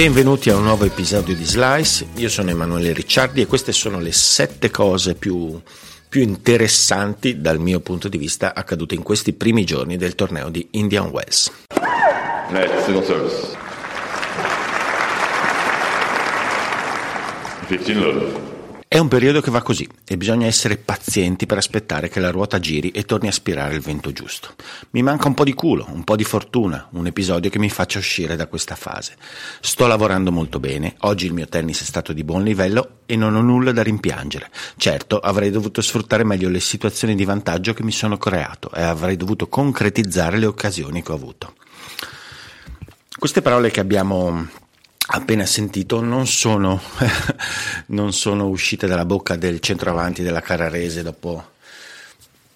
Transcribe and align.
Benvenuti 0.00 0.48
a 0.48 0.56
un 0.56 0.62
nuovo 0.62 0.86
episodio 0.86 1.36
di 1.36 1.44
Slice, 1.44 2.06
io 2.14 2.30
sono 2.30 2.48
Emanuele 2.48 2.94
Ricciardi 2.94 3.42
e 3.42 3.46
queste 3.46 3.70
sono 3.70 4.00
le 4.00 4.12
sette 4.12 4.70
cose 4.70 5.14
più, 5.14 5.60
più 6.08 6.22
interessanti 6.22 7.42
dal 7.42 7.58
mio 7.58 7.80
punto 7.80 8.08
di 8.08 8.16
vista 8.16 8.54
accadute 8.54 8.94
in 8.94 9.02
questi 9.02 9.34
primi 9.34 9.62
giorni 9.66 9.98
del 9.98 10.14
torneo 10.14 10.48
di 10.48 10.66
Indian 10.70 11.08
Wells. 11.08 11.52
Net, 12.48 12.82
single 12.82 13.04
service. 13.04 13.58
15 17.66 17.92
load. 17.92 18.39
È 18.92 18.98
un 18.98 19.06
periodo 19.06 19.40
che 19.40 19.52
va 19.52 19.62
così 19.62 19.88
e 20.04 20.16
bisogna 20.16 20.48
essere 20.48 20.76
pazienti 20.76 21.46
per 21.46 21.58
aspettare 21.58 22.08
che 22.08 22.18
la 22.18 22.32
ruota 22.32 22.58
giri 22.58 22.90
e 22.90 23.04
torni 23.04 23.28
a 23.28 23.32
spirare 23.32 23.76
il 23.76 23.80
vento 23.80 24.10
giusto. 24.10 24.56
Mi 24.90 25.00
manca 25.00 25.28
un 25.28 25.34
po' 25.34 25.44
di 25.44 25.54
culo, 25.54 25.86
un 25.90 26.02
po' 26.02 26.16
di 26.16 26.24
fortuna, 26.24 26.88
un 26.94 27.06
episodio 27.06 27.50
che 27.50 27.60
mi 27.60 27.70
faccia 27.70 28.00
uscire 28.00 28.34
da 28.34 28.48
questa 28.48 28.74
fase. 28.74 29.14
Sto 29.60 29.86
lavorando 29.86 30.32
molto 30.32 30.58
bene, 30.58 30.96
oggi 31.02 31.26
il 31.26 31.32
mio 31.32 31.46
tennis 31.46 31.82
è 31.82 31.84
stato 31.84 32.12
di 32.12 32.24
buon 32.24 32.42
livello 32.42 33.02
e 33.06 33.14
non 33.14 33.36
ho 33.36 33.42
nulla 33.42 33.70
da 33.70 33.84
rimpiangere. 33.84 34.50
Certo, 34.76 35.20
avrei 35.20 35.52
dovuto 35.52 35.82
sfruttare 35.82 36.24
meglio 36.24 36.48
le 36.48 36.58
situazioni 36.58 37.14
di 37.14 37.24
vantaggio 37.24 37.72
che 37.72 37.84
mi 37.84 37.92
sono 37.92 38.16
creato 38.16 38.72
e 38.72 38.82
avrei 38.82 39.14
dovuto 39.14 39.46
concretizzare 39.46 40.36
le 40.36 40.46
occasioni 40.46 41.00
che 41.00 41.12
ho 41.12 41.14
avuto. 41.14 41.54
Queste 43.16 43.40
parole 43.40 43.70
che 43.70 43.78
abbiamo 43.78 44.48
appena 45.12 45.44
sentito 45.44 46.00
non 46.00 46.26
sono, 46.26 46.80
non 47.86 48.12
sono 48.12 48.46
uscite 48.46 48.86
dalla 48.86 49.04
bocca 49.04 49.36
del 49.36 49.60
centroavanti 49.60 50.22
della 50.22 50.40
Carrarese 50.40 51.02
dopo, 51.02 51.52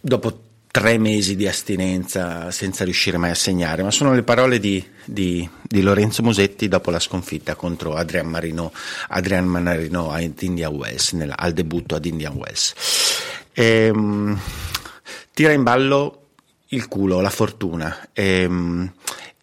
dopo 0.00 0.42
tre 0.70 0.98
mesi 0.98 1.36
di 1.36 1.46
astinenza 1.46 2.50
senza 2.50 2.84
riuscire 2.84 3.16
mai 3.16 3.30
a 3.30 3.34
segnare, 3.34 3.82
ma 3.82 3.90
sono 3.90 4.12
le 4.12 4.22
parole 4.22 4.58
di, 4.58 4.84
di, 5.04 5.48
di 5.62 5.82
Lorenzo 5.82 6.22
Musetti 6.22 6.68
dopo 6.68 6.90
la 6.90 6.98
sconfitta 6.98 7.54
contro 7.54 7.94
Adrian 7.94 8.26
Marino, 8.26 8.72
Adrian 9.08 9.46
Manarino 9.46 10.10
ad 10.10 10.32
Indian 10.40 10.74
Wells, 10.74 11.12
nel, 11.12 11.32
al 11.34 11.52
debutto 11.52 11.94
ad 11.94 12.04
Indian 12.04 12.34
Wells. 12.34 12.74
E, 13.52 13.90
um, 13.90 14.38
tira 15.32 15.52
in 15.52 15.62
ballo 15.62 16.22
il 16.68 16.88
culo, 16.88 17.20
la 17.20 17.30
fortuna, 17.30 18.08
e, 18.12 18.44
um, 18.44 18.92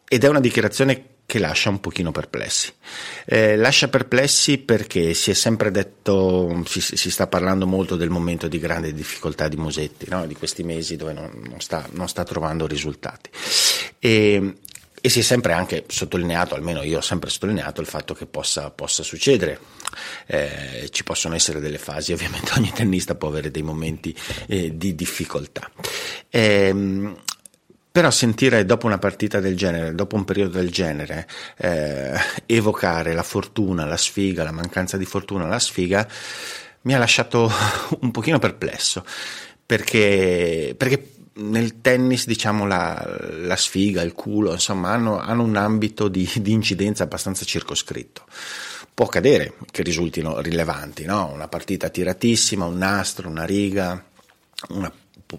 ed 0.06 0.24
è 0.26 0.28
una 0.28 0.42
dichiarazione 0.42 1.11
che 1.32 1.40
lascia 1.40 1.70
un 1.70 1.80
pochino 1.80 2.12
perplessi. 2.12 2.74
Eh, 3.24 3.56
lascia 3.56 3.88
perplessi 3.88 4.58
perché 4.58 5.14
si 5.14 5.32
è 5.32 5.34
sempre 5.34 5.72
detto, 5.72 6.62
si, 6.68 6.82
si, 6.82 7.10
sta 7.10 7.28
parlando 7.28 7.66
molto 7.66 7.96
del 7.96 8.10
momento 8.10 8.50
di 8.50 8.60
grande 8.60 8.94
difficoltà 8.94 9.48
di 9.48 9.56
Musetti, 9.56 10.08
no? 10.10 10.28
di 10.28 10.36
questi 10.36 10.62
mesi 10.64 10.98
dove 10.98 11.14
non, 11.14 11.32
non, 11.50 11.62
sta, 11.62 11.88
non 11.92 12.10
sta, 12.10 12.26
trovando 12.26 12.68
risultati. 12.68 13.30
E, 13.98 14.56
e, 15.00 15.10
si 15.10 15.20
è 15.20 15.22
sempre 15.22 15.54
anche 15.54 15.86
sottolineato, 15.88 16.54
almeno 16.54 16.84
io 16.84 16.98
ho 16.98 17.02
sempre 17.02 17.30
sottolineato, 17.30 17.80
il 17.80 17.88
fatto 17.88 18.14
che 18.14 18.26
possa, 18.26 18.70
possa 18.70 19.02
succedere. 19.02 19.58
Eh, 20.26 20.90
ci 20.92 21.06
possono 21.06 21.34
essere 21.34 21.62
delle 21.62 21.78
fasi, 21.78 22.12
ovviamente 22.12 22.52
ogni 22.58 22.74
tennista 22.74 23.16
può 23.16 23.30
avere 23.30 23.52
dei 23.52 23.64
momenti 23.64 24.14
eh, 24.48 24.76
di 24.76 24.96
difficoltà. 24.96 25.72
Eh, 26.30 27.16
però 27.92 28.10
sentire 28.10 28.64
dopo 28.64 28.86
una 28.86 28.98
partita 28.98 29.42
del 29.42 29.58
genere, 29.58 29.94
dopo 29.94 30.16
un 30.16 30.24
periodo 30.24 30.58
del 30.58 30.72
genere, 30.72 31.28
eh, 31.58 32.18
evocare 32.46 33.14
la 33.14 33.24
fortuna, 33.24 33.86
la 33.86 33.98
sfiga, 33.98 34.46
la 34.46 34.52
mancanza 34.52 34.96
di 34.96 35.04
fortuna, 35.04 35.46
la 35.46 35.60
sfiga, 35.60 36.08
mi 36.84 36.96
ha 36.96 36.98
lasciato 36.98 37.52
un 38.00 38.12
pochino 38.12 38.40
perplesso, 38.40 39.04
perché, 39.66 40.74
perché 40.78 41.12
nel 41.34 41.82
tennis 41.82 42.28
diciamo 42.28 42.66
la, 42.66 43.18
la, 43.42 43.58
sfiga, 43.58 44.02
il 44.02 44.14
culo, 44.14 44.54
insomma 44.54 44.92
hanno, 44.92 45.20
hanno 45.20 45.44
un 45.44 45.58
ambito 45.58 46.08
di, 46.08 46.30
di, 46.38 46.54
incidenza 46.54 47.04
abbastanza 47.04 47.44
circoscritto. 47.44 48.24
Può 48.94 49.06
accadere 49.06 49.56
che 49.70 49.84
risultino 49.84 50.40
rilevanti, 50.40 51.04
no? 51.04 51.30
una 51.34 51.48
partita 51.50 51.90
tiratissima, 51.90 52.66
un 52.66 52.78
nastro, 52.78 53.28
una 53.28 53.46
riga, 53.46 54.02
una, 54.70 54.92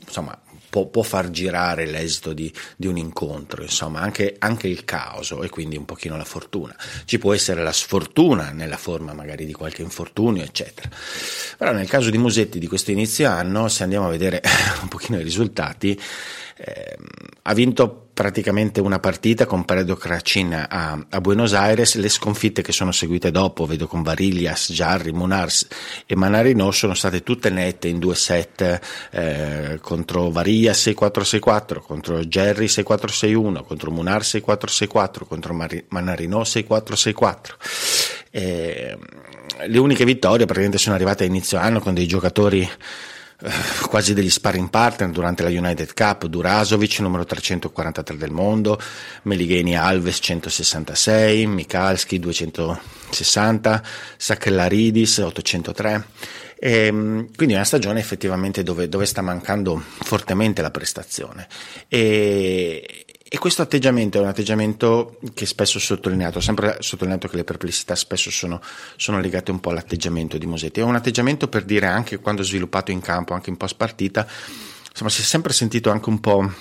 insomma 0.04 0.38
può, 0.72 0.86
può 0.86 1.02
far 1.02 1.28
girare 1.28 1.84
l'esito 1.84 2.32
di, 2.32 2.50
di 2.78 2.86
un 2.86 2.96
incontro, 2.96 3.60
insomma, 3.60 4.00
anche, 4.00 4.36
anche, 4.38 4.68
il 4.68 4.86
caos 4.86 5.36
e 5.42 5.50
quindi 5.50 5.76
un 5.76 5.84
pochino 5.84 6.16
la 6.16 6.24
fortuna. 6.24 6.74
Ci 7.04 7.18
può 7.18 7.34
essere 7.34 7.62
la 7.62 7.72
sfortuna 7.72 8.52
nella 8.52 8.78
forma 8.78 9.12
magari 9.12 9.44
di 9.44 9.52
qualche 9.52 9.82
infortunio, 9.82 10.42
eccetera. 10.42 10.88
Però 11.58 11.72
nel 11.72 11.90
caso 11.90 12.08
di 12.08 12.16
Musetti 12.16 12.58
di 12.58 12.66
questo 12.66 12.90
inizio 12.90 13.28
anno, 13.28 13.68
se 13.68 13.82
andiamo 13.82 14.06
a 14.06 14.10
vedere 14.10 14.40
un 14.80 14.88
pochino 14.88 15.18
i 15.20 15.22
risultati, 15.22 16.00
eh, 16.56 16.96
ha 17.42 17.52
vinto 17.52 18.01
praticamente 18.14 18.80
una 18.80 18.98
partita 18.98 19.46
con 19.46 19.64
Paredo 19.64 19.96
Cracin 19.96 20.52
a, 20.52 21.06
a, 21.08 21.20
Buenos 21.20 21.54
Aires, 21.54 21.94
le 21.94 22.08
sconfitte 22.08 22.62
che 22.62 22.72
sono 22.72 22.92
seguite 22.92 23.30
dopo, 23.30 23.64
vedo 23.64 23.86
con 23.86 24.02
Varillas, 24.02 24.70
Jarry, 24.72 25.12
Munars 25.12 25.66
e 26.06 26.14
Manarino 26.14 26.70
sono 26.70 26.94
state 26.94 27.22
tutte 27.22 27.48
nette 27.48 27.88
in 27.88 27.98
due 27.98 28.14
set 28.14 28.80
eh, 29.10 29.78
contro 29.80 30.30
Varillas 30.30 30.86
6-4-6-4, 30.86 31.80
contro 31.80 32.24
Jerry 32.24 32.66
6-4-6-1, 32.66 33.64
contro 33.64 33.90
Munar 33.90 34.22
6-4-6-4, 34.22 35.26
contro 35.26 35.54
Mari, 35.54 35.84
Manarino 35.88 36.40
6-4-6-4. 36.42 37.34
Eh, 38.30 38.98
le 39.66 39.78
uniche 39.78 40.04
vittorie 40.04 40.44
praticamente 40.44 40.78
sono 40.78 40.94
arrivate 40.94 41.24
a 41.24 41.26
inizio 41.26 41.58
anno 41.58 41.80
con 41.80 41.94
dei 41.94 42.06
giocatori 42.06 42.68
quasi 43.88 44.14
degli 44.14 44.30
sparring 44.30 44.70
partner 44.70 45.10
durante 45.10 45.42
la 45.42 45.48
United 45.48 45.94
Cup, 45.94 46.26
Durasovic 46.26 47.00
numero 47.00 47.24
343 47.24 48.16
del 48.16 48.30
mondo, 48.30 48.80
Meligheni 49.22 49.76
Alves 49.76 50.18
166, 50.20 51.46
Mikalski 51.46 52.18
260, 52.18 53.82
Sacchellaridis 54.16 55.18
803. 55.18 56.06
E, 56.64 56.86
ehm, 56.86 57.34
quindi 57.34 57.54
è 57.54 57.56
una 57.56 57.66
stagione 57.66 57.98
effettivamente 57.98 58.62
dove, 58.62 58.88
dove, 58.88 59.04
sta 59.04 59.20
mancando 59.20 59.82
fortemente 60.02 60.62
la 60.62 60.70
prestazione. 60.70 61.48
E, 61.88 63.01
e 63.34 63.38
questo 63.38 63.62
atteggiamento 63.62 64.18
è 64.18 64.20
un 64.20 64.26
atteggiamento 64.26 65.16
che 65.32 65.46
spesso 65.46 65.78
ho 65.78 65.80
sottolineato, 65.80 66.36
ho 66.36 66.42
sempre 66.42 66.76
sottolineato 66.80 67.28
che 67.28 67.36
le 67.36 67.44
perplessità 67.44 67.94
spesso 67.94 68.30
sono, 68.30 68.60
sono, 68.96 69.20
legate 69.20 69.50
un 69.50 69.58
po' 69.58 69.70
all'atteggiamento 69.70 70.36
di 70.36 70.44
Mosetti. 70.44 70.80
È 70.80 70.82
un 70.82 70.96
atteggiamento 70.96 71.48
per 71.48 71.64
dire 71.64 71.86
anche 71.86 72.18
quando 72.18 72.42
sviluppato 72.42 72.90
in 72.90 73.00
campo, 73.00 73.32
anche 73.32 73.48
in 73.48 73.56
post 73.56 73.76
partita, 73.76 74.28
insomma 74.90 75.08
si 75.08 75.22
è 75.22 75.24
sempre 75.24 75.54
sentito 75.54 75.90
anche 75.90 76.10
un 76.10 76.20
po' 76.20 76.52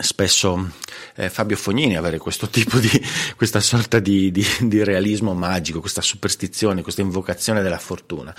spesso 0.00 0.72
eh, 1.14 1.30
Fabio 1.30 1.56
Fognini 1.56 1.96
avere 1.96 2.18
questo 2.18 2.48
tipo 2.48 2.78
di 2.78 2.90
questa 3.36 3.60
sorta 3.60 4.00
di, 4.00 4.32
di, 4.32 4.44
di, 4.62 4.82
realismo 4.82 5.32
magico, 5.32 5.78
questa 5.78 6.00
superstizione, 6.00 6.82
questa 6.82 7.02
invocazione 7.02 7.62
della 7.62 7.78
fortuna, 7.78 8.34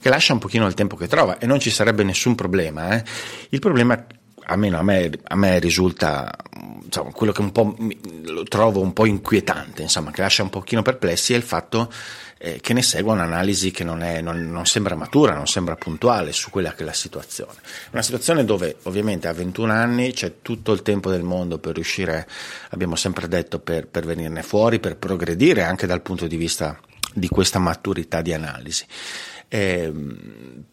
che 0.00 0.08
lascia 0.08 0.32
un 0.32 0.38
pochino 0.38 0.66
il 0.66 0.72
tempo 0.72 0.96
che 0.96 1.06
trova 1.06 1.36
e 1.36 1.44
non 1.44 1.60
ci 1.60 1.68
sarebbe 1.68 2.02
nessun 2.02 2.34
problema. 2.34 2.96
Eh. 2.96 3.04
Il 3.50 3.58
problema 3.58 4.06
almeno 4.50 4.78
a 4.78 4.82
me, 4.82 5.10
a 5.22 5.36
me 5.36 5.58
risulta 5.58 6.30
insomma, 6.84 7.12
quello 7.12 7.32
che 7.32 7.40
un 7.40 7.52
po' 7.52 7.76
lo 8.24 8.42
trovo 8.44 8.80
un 8.80 8.92
po' 8.92 9.06
inquietante, 9.06 9.82
insomma, 9.82 10.10
che 10.10 10.20
lascia 10.20 10.42
un 10.42 10.50
pochino 10.50 10.82
perplessi 10.82 11.32
è 11.32 11.36
il 11.36 11.42
fatto 11.42 11.90
eh, 12.38 12.58
che 12.60 12.72
ne 12.72 12.82
segua 12.82 13.12
un'analisi 13.12 13.70
che 13.70 13.84
non, 13.84 14.02
è, 14.02 14.20
non, 14.20 14.50
non, 14.50 14.66
sembra 14.66 14.96
matura, 14.96 15.34
non 15.34 15.46
sembra 15.46 15.76
puntuale 15.76 16.32
su 16.32 16.50
quella 16.50 16.72
che 16.74 16.82
è 16.82 16.86
la 16.86 16.92
situazione. 16.92 17.58
Una 17.92 18.02
situazione 18.02 18.44
dove 18.44 18.76
ovviamente 18.84 19.28
a 19.28 19.32
21 19.32 19.72
anni 19.72 20.12
c'è 20.12 20.36
tutto 20.42 20.72
il 20.72 20.82
tempo 20.82 21.10
del 21.10 21.22
mondo 21.22 21.58
per 21.58 21.74
riuscire, 21.74 22.26
abbiamo 22.70 22.96
sempre 22.96 23.28
detto, 23.28 23.60
per, 23.60 23.86
per 23.86 24.04
venirne 24.04 24.42
fuori, 24.42 24.80
per 24.80 24.96
progredire 24.96 25.62
anche 25.62 25.86
dal 25.86 26.02
punto 26.02 26.26
di 26.26 26.36
vista 26.36 26.78
di 27.14 27.28
questa 27.28 27.58
maturità 27.58 28.20
di 28.20 28.32
analisi. 28.32 28.84
Eh, 29.52 29.92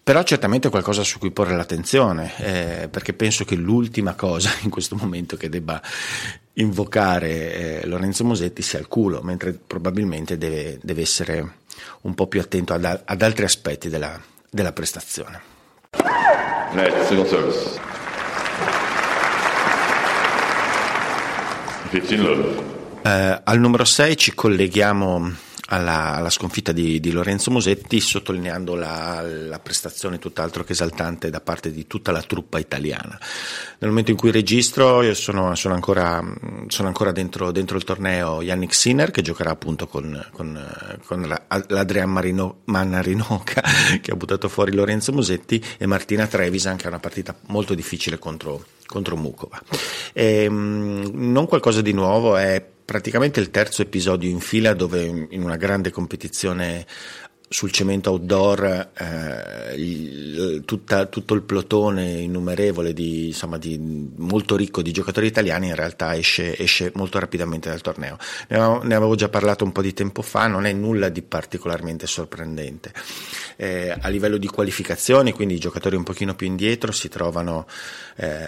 però 0.04 0.22
certamente 0.22 0.68
è 0.68 0.70
qualcosa 0.70 1.04
su 1.04 1.18
cui 1.18 1.32
porre 1.32 1.56
l'attenzione, 1.56 2.32
eh, 2.38 2.88
perché 2.90 3.14
penso 3.14 3.44
che 3.44 3.56
l'ultima 3.56 4.14
cosa 4.14 4.52
in 4.62 4.70
questo 4.70 4.96
momento 4.96 5.36
che 5.36 5.50
debba 5.50 5.82
invocare 6.54 7.82
eh, 7.82 7.88
Lorenzo 7.88 8.24
Mosetti 8.24 8.62
sia 8.62 8.78
il 8.78 8.88
culo, 8.88 9.24
mentre 9.24 9.54
probabilmente 9.54 10.38
deve, 10.38 10.78
deve 10.84 11.02
essere 11.02 11.54
un 12.02 12.14
po' 12.14 12.28
più 12.28 12.40
attento 12.40 12.74
ad, 12.74 13.02
ad 13.04 13.22
altri 13.24 13.46
aspetti 13.46 13.90
della, 13.90 14.22
della 14.48 14.74
prestazione. 14.74 15.42
Net, 16.74 17.04
single 17.08 17.28
service. 17.28 17.80
15 21.90 22.16
eh, 23.02 23.42
al 23.44 23.60
numero 23.60 23.86
6 23.86 24.18
ci 24.18 24.36
colleghiamo 24.36 25.32
alla, 25.68 26.16
alla 26.16 26.30
sconfitta 26.30 26.72
di, 26.72 27.00
di, 27.00 27.12
Lorenzo 27.12 27.52
Musetti, 27.52 28.00
sottolineando 28.00 28.76
la, 28.76 29.22
la, 29.22 29.60
prestazione 29.60 30.20
tutt'altro 30.20 30.64
che 30.64 30.72
esaltante 30.74 31.30
da 31.30 31.42
parte 31.42 31.72
di 31.72 31.88
tutta 31.88 32.12
la 32.12 32.22
truppa 32.22 32.60
italiana. 32.60 33.20
Nel 33.80 33.90
momento 33.90 34.12
in 34.12 34.18
cui 34.18 34.32
registro, 34.32 35.02
io 35.02 35.14
sono, 35.14 35.56
sono 35.56 35.74
ancora, 35.74 36.24
sono 36.68 36.88
ancora 36.88 37.12
dentro, 37.12 37.52
dentro, 37.52 37.78
il 37.78 37.84
torneo 37.84 38.42
Yannick 38.42 38.74
Sinner, 38.74 39.12
che 39.12 39.22
giocherà 39.22 39.52
appunto 39.52 39.88
con, 39.88 40.26
con, 40.32 40.98
con 41.06 41.38
l'Adrian 41.68 42.10
Marino, 42.10 42.62
Mannarinoca, 42.66 43.62
che 44.02 44.12
ha 44.12 44.16
buttato 44.16 44.48
fuori 44.48 44.74
Lorenzo 44.74 45.12
Musetti, 45.12 45.64
e 45.78 45.86
Martina 45.86 46.28
Trevisan, 46.28 46.78
che 46.78 46.86
è 46.86 46.88
una 46.88 47.00
partita 47.00 47.36
molto 47.48 47.74
difficile 47.74 48.18
contro, 48.18 48.64
contro 48.86 49.18
Mukova. 49.18 49.62
E, 50.14 50.44
ehm, 50.44 51.12
non 51.14 51.46
qualcosa 51.46 51.82
di 51.82 51.92
nuovo, 51.92 52.38
è 52.38 52.76
praticamente 52.88 53.42
il 53.42 53.52
terzo 53.52 53.82
episodio 53.82 54.30
in 54.30 54.40
fila 54.40 54.74
dove 54.74 55.04
in 55.04 55.44
una 55.44 55.58
grande 55.58 55.92
competizione 55.92 56.86
sul 57.50 57.72
cemento 57.72 58.12
outdoor 58.12 58.90
eh, 58.94 59.76
il, 59.76 60.64
tutta, 60.66 61.06
tutto 61.06 61.34
il 61.34 61.44
plotone 61.44 62.12
innumerevole 62.20 62.92
di, 62.92 63.28
insomma, 63.28 63.58
di, 63.58 63.80
molto 64.18 64.58
ricco 64.58 64.82
di 64.82 64.92
giocatori 64.92 65.28
italiani 65.28 65.68
in 65.68 65.76
realtà 65.76 66.16
esce, 66.18 66.58
esce 66.58 66.92
molto 66.96 67.20
rapidamente 67.20 67.70
dal 67.70 67.82
torneo. 67.82 68.18
Ne 68.50 68.58
avevo, 68.58 68.84
ne 68.84 68.96
avevo, 68.96 69.16
già 69.16 69.30
parlato 69.30 69.64
un 69.64 69.72
po' 69.72 69.82
di 69.82 69.94
tempo 69.94 70.22
fa 70.22 70.48
non 70.48 70.66
è 70.66 70.74
nulla 70.74 71.08
di 71.08 71.22
particolarmente 71.22 72.06
sorprendente. 72.06 72.92
Eh, 73.56 73.96
a 73.98 74.08
livello 74.10 74.38
di 74.38 74.48
qualificazioni 74.48 75.32
quindi 75.32 75.56
i 75.56 75.60
giocatori 75.60 75.96
un 75.96 76.04
pochino 76.04 76.36
più 76.36 76.46
indietro 76.48 76.92
si 76.92 77.10
trovano 77.10 77.66
eh, 78.18 78.48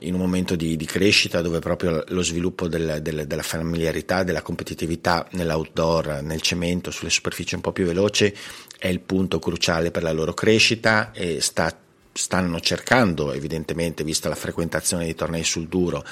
in 0.00 0.14
un 0.14 0.20
momento 0.20 0.56
di, 0.56 0.76
di, 0.76 0.84
crescita 0.84 1.42
dove 1.42 1.60
proprio 1.60 2.02
lo 2.08 2.22
sviluppo 2.22 2.66
del, 2.66 2.98
del, 3.00 3.26
della 3.26 3.42
familiarità 3.42 4.24
della 4.24 4.42
competitività 4.42 5.26
nell'outdoor 5.32 6.22
nel 6.22 6.40
cemento 6.40 6.90
sulle 6.90 7.10
superfici 7.10 7.54
un 7.54 7.60
po' 7.60 7.72
più 7.72 7.84
veloci 7.84 8.34
è 8.78 8.88
il 8.88 9.00
punto 9.00 9.38
cruciale 9.38 9.90
per 9.90 10.02
la 10.02 10.12
loro 10.12 10.34
crescita 10.34 11.12
e 11.12 11.40
sta, 11.40 11.76
stanno 12.12 12.60
cercando, 12.60 13.32
evidentemente, 13.32 14.04
vista 14.04 14.28
la 14.28 14.34
frequentazione 14.34 15.04
dei 15.04 15.14
tornei 15.14 15.44
sul 15.44 15.68
duro, 15.68 16.04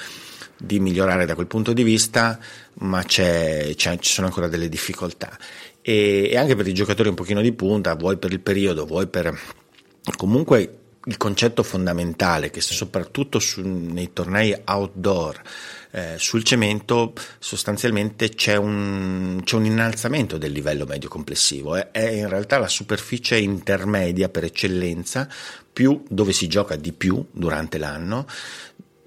di 0.57 0.79
migliorare 0.79 1.25
da 1.25 1.35
quel 1.35 1.47
punto 1.47 1.73
di 1.73 1.83
vista, 1.83 2.39
ma 2.79 3.03
c'è, 3.03 3.73
c'è, 3.75 3.97
ci 3.99 4.13
sono 4.13 4.27
ancora 4.27 4.47
delle 4.47 4.69
difficoltà. 4.69 5.37
E, 5.81 6.29
e 6.31 6.37
anche 6.37 6.55
per 6.55 6.67
i 6.67 6.73
giocatori 6.73 7.09
un 7.09 7.15
pochino 7.15 7.41
di 7.41 7.53
punta, 7.53 7.95
vuoi 7.95 8.17
per 8.17 8.31
il 8.31 8.41
periodo, 8.41 8.85
vuoi 8.85 9.07
per 9.07 9.37
comunque 10.17 10.79
il 11.07 11.17
concetto 11.17 11.63
fondamentale 11.63 12.49
che 12.49 12.61
soprattutto 12.61 13.39
su, 13.39 13.61
nei 13.61 14.11
tornei 14.13 14.55
outdoor 14.65 15.41
eh, 15.91 16.15
sul 16.17 16.43
cemento 16.43 17.13
sostanzialmente 17.39 18.29
c'è 18.29 18.55
un, 18.55 19.41
c'è 19.43 19.55
un, 19.55 19.65
innalzamento 19.65 20.37
del 20.37 20.51
livello 20.51 20.85
medio 20.85 21.09
complessivo, 21.09 21.75
è, 21.75 21.91
è 21.91 22.09
in 22.09 22.27
realtà 22.27 22.57
la 22.57 22.67
superficie 22.67 23.37
intermedia 23.37 24.29
per 24.29 24.43
eccellenza, 24.43 25.29
più 25.71 26.03
dove 26.09 26.33
si 26.33 26.47
gioca 26.47 26.75
di 26.75 26.91
più 26.91 27.23
durante 27.31 27.77
l'anno, 27.77 28.25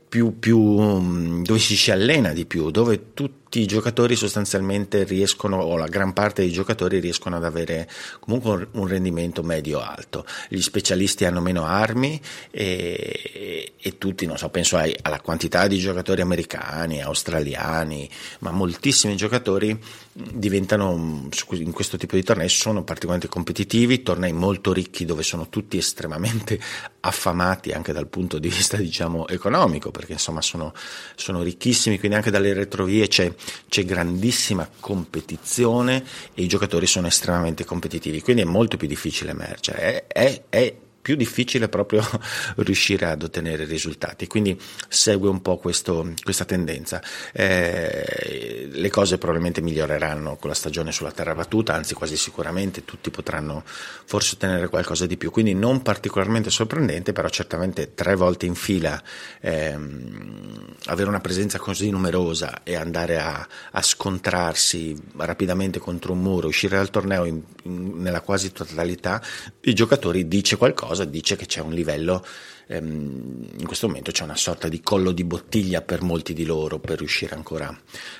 più, 0.09 0.39
più, 0.39 0.59
mm, 0.59 1.43
dove 1.43 1.59
ci 1.59 1.77
si 1.77 1.91
allena 1.91 2.33
di 2.33 2.47
più, 2.47 2.71
dove 2.71 3.13
tutti 3.13 3.50
i 3.59 3.67
giocatori 3.67 4.15
sostanzialmente 4.15 5.03
riescono, 5.05 5.57
o 5.57 5.77
la 5.77 5.87
gran 5.87 6.13
parte 6.13 6.43
dei 6.43 6.53
giocatori 6.53 7.01
riescono 7.01 7.37
ad 7.37 7.45
avere 7.45 7.89
comunque 8.21 8.69
un 8.73 8.87
rendimento 8.87 9.43
medio-alto. 9.43 10.25
Gli 10.49 10.61
specialisti 10.61 11.25
hanno 11.25 11.41
meno 11.41 11.65
armi 11.65 12.21
e, 12.51 13.73
e 13.77 13.99
tutti, 13.99 14.27
non 14.27 14.39
so, 14.39 14.49
penso 14.51 14.77
ai, 14.77 14.95
alla 15.03 15.21
quantità 15.21 15.67
di 15.67 15.79
giocatori 15.79 16.21
americani, 16.21 17.03
australiani, 17.03 18.09
ma 18.41 18.53
moltissimi 18.53 19.17
giocatori 19.17 19.79
diventano 20.13 21.29
in 21.53 21.71
questo 21.73 21.97
tipo 21.97 22.17
di 22.17 22.23
tornei 22.23 22.49
sono 22.49 22.83
particolarmente 22.83 23.33
competitivi, 23.33 24.03
tornei 24.03 24.33
molto 24.33 24.73
ricchi 24.73 25.05
dove 25.05 25.23
sono 25.23 25.49
tutti 25.49 25.77
estremamente 25.77 26.59
affamati 27.01 27.73
anche 27.73 27.93
dal 27.93 28.09
punto 28.09 28.39
di 28.39 28.49
vista 28.49 28.77
diciamo 28.77 29.29
economico 29.29 29.91
perché 29.91 30.13
insomma 30.13 30.43
sono, 30.43 30.75
sono 31.15 31.43
ricchissimi 31.43 31.99
quindi 31.99 32.17
anche 32.17 32.31
dalle 32.31 32.53
retrovie 32.53 33.09
c'è, 33.09 33.33
c'è, 33.69 33.85
grandissima 33.85 34.69
competizione 34.81 36.05
e 36.35 36.43
i 36.43 36.47
giocatori 36.47 36.87
sono 36.87 37.07
estremamente 37.07 37.65
competitivi 37.65 38.21
quindi 38.21 38.43
è 38.43 38.47
molto 38.47 38.77
più 38.77 38.87
difficile 38.87 39.31
emergere. 39.31 40.07
È, 40.07 40.07
è, 40.07 40.43
è 40.49 40.75
più 41.01 41.17
difficile 41.17 41.69
proprio 41.69 42.03
riuscire 42.57 43.07
ad 43.07 43.23
ottenere 43.23 43.65
risultati. 43.65 44.27
Quindi 44.27 44.59
segue 44.89 45.29
un 45.29 45.43
po' 45.43 45.57
questo, 45.57 46.13
questa 46.23 46.45
tendenza. 46.45 47.03
Eh, 47.33 48.69
le 48.71 48.91
cose 48.91 49.19
probabilmente 49.19 49.61
miglioreranno 49.61 50.37
con 50.37 50.49
la 50.49 50.55
stagione 50.55 50.93
sulla 50.93 51.13
terra 51.13 51.35
battuta, 51.35 51.75
anzi 51.75 51.95
quasi 51.95 52.17
sicuramente 52.17 52.85
tutti 52.85 53.11
potranno 53.11 53.63
forse 53.65 54.35
ottenere 54.35 54.69
qualcosa 54.69 55.07
di 55.07 55.17
più. 55.17 55.31
Quindi 55.31 55.55
non 55.55 55.83
particolarmente 55.83 56.51
sorprendente, 56.51 57.13
però 57.13 57.29
certamente 57.29 57.95
tre 57.95 58.15
volte 58.15 58.47
in 58.47 58.55
fila 58.55 59.03
ehm, 59.41 60.75
avere 60.87 61.09
una 61.09 61.21
presenza 61.21 61.59
così 61.59 61.91
numerosa 61.91 62.63
e 62.63 62.77
andare 62.77 63.19
a, 63.19 63.47
a, 63.73 63.83
scontrarsi 63.83 64.97
rapidamente 65.17 65.79
contro 65.79 66.13
un 66.13 66.21
muro, 66.21 66.49
uscire 66.49 66.77
dal 66.77 66.91
torneo 66.91 67.25
in, 67.25 67.43
nella 67.65 68.21
quasi 68.21 68.53
totalità, 68.53 69.23
i 69.63 69.75
giocatori 69.75 70.29
dice 70.29 70.57
qualcosa 70.57 70.89
cosa 70.91 71.05
dice 71.05 71.37
che 71.37 71.47
c'è 71.47 71.61
un 71.61 71.73
livello, 71.73 72.25
ehm, 72.67 73.49
in 73.59 73.67
questo 73.67 73.87
momento 73.87 74.11
c'è 74.11 74.25
una 74.25 74.37
sorta 74.37 74.69
di 74.69 74.81
collo 74.81 75.13
di 75.13 75.25
bottiglia 75.25 75.83
per 75.83 76.03
molti 76.03 76.33
di 76.33 76.45
loro 76.45 76.79
per 76.79 76.99
riuscire 76.99 77.35
ancora 77.35 77.75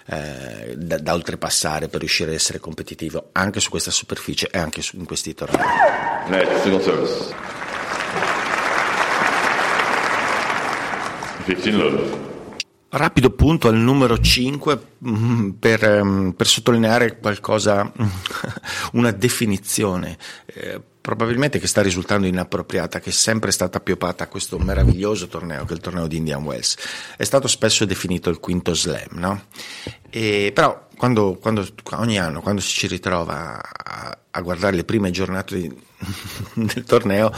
eh, 0.07 0.75
da, 0.77 0.99
da, 0.99 1.15
oltrepassare, 1.15 1.89
per 1.89 2.01
riuscire 2.01 2.31
ad 2.31 2.37
essere 2.37 2.59
competitivo 2.59 3.31
anche 3.33 3.61
su 3.61 3.71
questa 3.71 3.91
superficie 3.91 4.49
e 4.51 4.59
anche 4.59 4.83
su, 4.83 4.97
in 4.97 5.05
questi 5.05 5.35
tornei. 5.35 5.67
Net, 6.29 6.63
single 6.63 6.83
service. 6.83 7.35
15 11.45 11.71
love. 11.73 12.40
Rapido 12.93 13.31
punto 13.31 13.69
al 13.69 13.77
numero 13.77 14.19
5 14.19 14.81
mm, 15.07 15.51
per, 15.51 15.85
ehm, 15.85 16.35
per 16.37 16.47
sottolineare 16.49 17.19
qualcosa, 17.19 17.93
una 18.95 19.13
definizione. 19.13 20.19
Eh, 20.47 20.81
probabilmente 21.01 21.59
che 21.59 21.67
sta 21.67 21.83
risultando 21.83 22.27
inappropriata, 22.27 23.01
che 23.01 23.11
è 23.11 23.13
sempre 23.13 23.53
stata 23.53 23.79
appioppata 23.79 24.25
a 24.25 24.27
questo 24.27 24.59
meraviglioso 24.59 25.29
torneo, 25.29 25.65
che 25.65 25.73
è 25.73 25.77
il 25.77 25.81
torneo 25.81 26.07
di 26.07 26.17
Indian 26.17 26.43
Wells. 26.43 26.77
È 27.17 27.25
stato 27.25 27.49
spesso 27.49 27.85
definito 27.85 28.29
il 28.29 28.41
quinto 28.41 28.75
slam, 28.75 29.09
no? 29.13 29.45
E, 30.11 30.51
però 30.53 30.89
quando, 30.97 31.39
quando, 31.41 31.67
ogni 31.93 32.19
anno, 32.19 32.43
quando 32.43 32.61
ci 32.61 32.87
ritrova 32.87 33.61
a, 33.63 34.19
a 34.31 34.41
guardare 34.41 34.77
le 34.77 34.85
prime 34.85 35.11
giornate 35.11 35.59
del 36.55 36.85
torneo, 36.85 37.33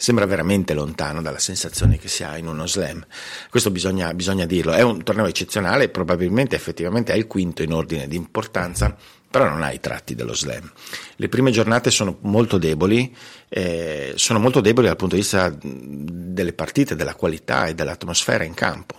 sembra 0.00 0.26
veramente 0.26 0.74
lontano 0.74 1.20
dalla 1.20 1.40
sensazione 1.40 1.98
che 1.98 2.06
si 2.06 2.22
ha 2.22 2.38
in 2.38 2.46
uno 2.46 2.68
slam. 2.68 3.04
Questo 3.50 3.72
bisogna, 3.72 4.14
bisogna 4.14 4.46
dirlo. 4.46 4.72
È 4.72 4.80
un 4.80 5.02
torneo 5.02 5.26
eccezionale, 5.26 5.88
probabilmente 5.88 6.54
effettivamente 6.54 7.12
è 7.12 7.16
il 7.16 7.26
quinto 7.26 7.64
in 7.64 7.72
ordine 7.72 8.06
di 8.06 8.14
importanza 8.14 8.96
però 9.30 9.48
non 9.48 9.62
ha 9.62 9.72
i 9.72 9.80
tratti 9.80 10.14
dello 10.14 10.34
slam. 10.34 10.70
Le 11.16 11.28
prime 11.28 11.50
giornate 11.50 11.90
sono 11.90 12.16
molto 12.22 12.56
deboli, 12.56 13.14
eh, 13.48 14.12
sono 14.16 14.38
molto 14.38 14.60
deboli 14.60 14.86
dal 14.86 14.96
punto 14.96 15.16
di 15.16 15.20
vista 15.20 15.54
delle 15.60 16.54
partite, 16.54 16.96
della 16.96 17.14
qualità 17.14 17.66
e 17.66 17.74
dell'atmosfera 17.74 18.44
in 18.44 18.54
campo. 18.54 18.96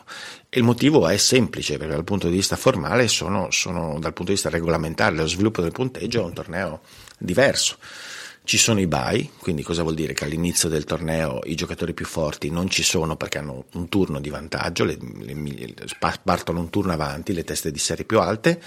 Il 0.49 0.63
motivo 0.63 1.07
è 1.07 1.17
semplice, 1.17 1.77
perché 1.77 1.93
dal 1.93 2.03
punto 2.03 2.27
di 2.27 2.35
vista 2.35 2.55
formale 2.55 3.07
sono, 3.07 3.49
sono 3.49 3.97
dal 3.99 4.13
punto 4.13 4.31
di 4.31 4.33
vista 4.33 4.49
regolamentare, 4.49 5.15
dello 5.15 5.27
sviluppo 5.27 5.61
del 5.61 5.71
punteggio, 5.71 6.21
è 6.21 6.25
un 6.25 6.33
torneo 6.33 6.81
diverso. 7.17 7.77
Ci 8.49 8.57
sono 8.57 8.79
i 8.79 8.87
bye, 8.87 9.29
quindi 9.37 9.61
cosa 9.61 9.83
vuol 9.83 9.93
dire? 9.93 10.13
Che 10.13 10.23
all'inizio 10.23 10.69
del 10.69 10.83
torneo 10.83 11.39
i 11.43 11.53
giocatori 11.53 11.93
più 11.93 12.07
forti 12.07 12.49
non 12.49 12.67
ci 12.67 12.81
sono 12.81 13.15
perché 13.15 13.37
hanno 13.37 13.65
un 13.73 13.89
turno 13.89 14.19
di 14.19 14.31
vantaggio, 14.31 14.85
le, 14.85 14.97
le, 15.19 15.75
partono 16.23 16.59
un 16.59 16.71
turno 16.71 16.91
avanti, 16.91 17.33
le 17.33 17.43
teste 17.43 17.69
di 17.71 17.77
serie 17.77 18.05
più 18.05 18.19
alte 18.19 18.59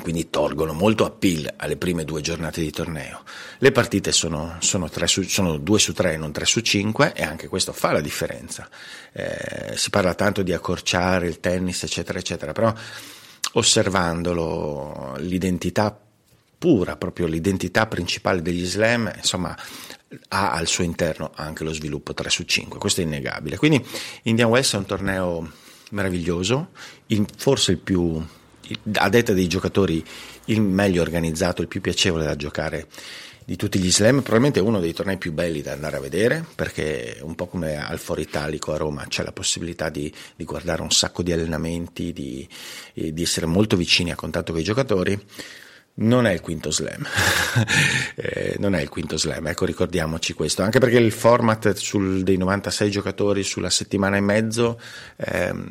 quindi 0.00 0.30
tolgono 0.30 0.72
molto 0.72 1.04
appeal 1.04 1.54
alle 1.58 1.76
prime 1.76 2.04
due 2.04 2.22
giornate 2.22 2.60
di 2.60 2.72
torneo. 2.72 3.22
Le 3.58 3.70
partite 3.70 4.10
sono, 4.10 4.56
sono, 4.58 4.90
su, 5.04 5.22
sono 5.22 5.58
2 5.58 5.78
su 5.78 5.92
3, 5.92 6.16
non 6.16 6.32
3 6.32 6.44
su 6.44 6.58
5 6.58 7.12
e 7.14 7.22
anche 7.22 7.46
questo 7.46 7.72
fa 7.72 7.92
la 7.92 8.00
differenza. 8.00 8.68
Eh, 9.12 9.76
si 9.76 9.90
parla 9.90 10.14
tanto 10.14 10.42
di 10.42 10.52
accorciare 10.52 11.28
il 11.28 11.38
tennis, 11.38 11.84
eccetera, 11.84 12.18
eccetera, 12.18 12.50
però 12.50 12.74
osservandolo, 13.52 15.14
l'identità 15.18 16.01
pura, 16.62 16.96
proprio 16.96 17.26
l'identità 17.26 17.88
principale 17.88 18.40
degli 18.40 18.64
slam, 18.64 19.10
insomma, 19.16 19.52
ha 20.28 20.52
al 20.52 20.68
suo 20.68 20.84
interno 20.84 21.32
anche 21.34 21.64
lo 21.64 21.72
sviluppo 21.72 22.14
3 22.14 22.30
su 22.30 22.44
5, 22.44 22.78
questo 22.78 23.00
è 23.00 23.04
innegabile. 23.04 23.56
Quindi 23.56 23.84
Indian 24.22 24.48
Wells 24.48 24.74
è 24.74 24.76
un 24.76 24.86
torneo 24.86 25.50
meraviglioso, 25.90 26.68
forse 27.36 27.72
il 27.72 27.78
più 27.78 28.24
a 28.92 29.08
detta 29.08 29.32
dei 29.32 29.48
giocatori 29.48 30.04
il 30.44 30.60
meglio 30.60 31.02
organizzato, 31.02 31.62
il 31.62 31.68
più 31.68 31.80
piacevole 31.80 32.24
da 32.26 32.36
giocare 32.36 32.86
di 33.44 33.56
tutti 33.56 33.80
gli 33.80 33.90
slam, 33.90 34.20
probabilmente 34.20 34.60
uno 34.60 34.78
dei 34.78 34.92
tornei 34.92 35.18
più 35.18 35.32
belli 35.32 35.62
da 35.62 35.72
andare 35.72 35.96
a 35.96 36.00
vedere, 36.00 36.46
perché 36.54 37.18
un 37.22 37.34
po' 37.34 37.48
come 37.48 37.76
al 37.76 37.98
Foro 37.98 38.20
Italico 38.20 38.72
a 38.72 38.76
Roma 38.76 39.04
c'è 39.08 39.24
la 39.24 39.32
possibilità 39.32 39.88
di, 39.88 40.12
di 40.36 40.44
guardare 40.44 40.82
un 40.82 40.92
sacco 40.92 41.24
di 41.24 41.32
allenamenti, 41.32 42.12
di, 42.12 42.48
di, 42.94 43.22
essere 43.22 43.46
molto 43.46 43.76
vicini 43.76 44.12
a 44.12 44.14
contatto 44.14 44.52
con 44.52 44.60
i 44.60 44.64
giocatori. 44.64 45.20
Non 45.94 46.24
è 46.24 46.32
il 46.32 46.40
quinto 46.40 46.70
slam, 46.70 47.06
eh, 48.16 48.56
non 48.58 48.74
è 48.74 48.80
il 48.80 48.88
quinto 48.88 49.18
slam, 49.18 49.48
ecco 49.48 49.66
ricordiamoci 49.66 50.32
questo, 50.32 50.62
anche 50.62 50.78
perché 50.78 50.96
il 50.96 51.12
format 51.12 51.74
sul, 51.74 52.22
dei 52.22 52.38
96 52.38 52.90
giocatori 52.90 53.42
sulla 53.42 53.68
settimana 53.68 54.16
e 54.16 54.20
mezzo 54.20 54.80
ehm, 55.16 55.70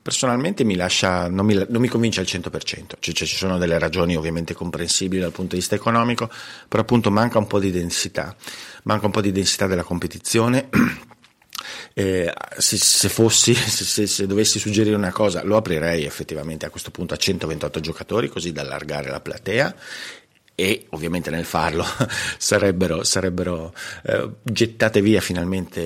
personalmente 0.00 0.64
mi 0.64 0.74
lascia, 0.74 1.28
non 1.28 1.44
mi, 1.44 1.54
non 1.54 1.80
mi, 1.82 1.88
convince 1.88 2.20
al 2.20 2.26
100%, 2.26 2.50
cioè, 2.98 3.14
cioè, 3.14 3.26
ci 3.28 3.36
sono 3.36 3.58
delle 3.58 3.78
ragioni 3.78 4.16
ovviamente 4.16 4.54
comprensibili 4.54 5.20
dal 5.20 5.32
punto 5.32 5.50
di 5.50 5.60
vista 5.60 5.74
economico, 5.74 6.30
però 6.66 6.82
appunto 6.82 7.10
manca 7.10 7.38
un 7.38 7.46
po' 7.46 7.58
di 7.58 7.70
densità, 7.70 8.34
manca 8.84 9.06
un 9.06 9.12
po' 9.12 9.20
di 9.20 9.32
densità 9.32 9.66
della 9.66 9.82
competizione. 9.82 10.68
Eh, 12.00 12.32
se, 12.56 12.78
se, 12.78 13.10
fossi, 13.10 13.52
se, 13.52 14.06
se, 14.06 14.26
dovessi 14.26 14.58
suggerire 14.58 14.96
una 14.96 15.12
cosa, 15.12 15.44
lo 15.44 15.56
aprirei 15.56 16.06
effettivamente 16.06 16.64
a 16.64 16.70
questo 16.70 16.90
punto 16.90 17.12
a 17.12 17.18
128 17.18 17.80
giocatori, 17.80 18.28
così 18.28 18.52
da 18.52 18.62
allargare 18.62 19.10
la 19.10 19.20
platea. 19.20 19.74
E 20.54 20.86
ovviamente 20.90 21.28
nel 21.30 21.44
farlo 21.44 21.84
sarebbero, 22.38 23.04
sarebbero 23.04 23.74
eh, 24.04 24.30
gettati 24.42 25.00
via 25.00 25.20
finalmente 25.20 25.80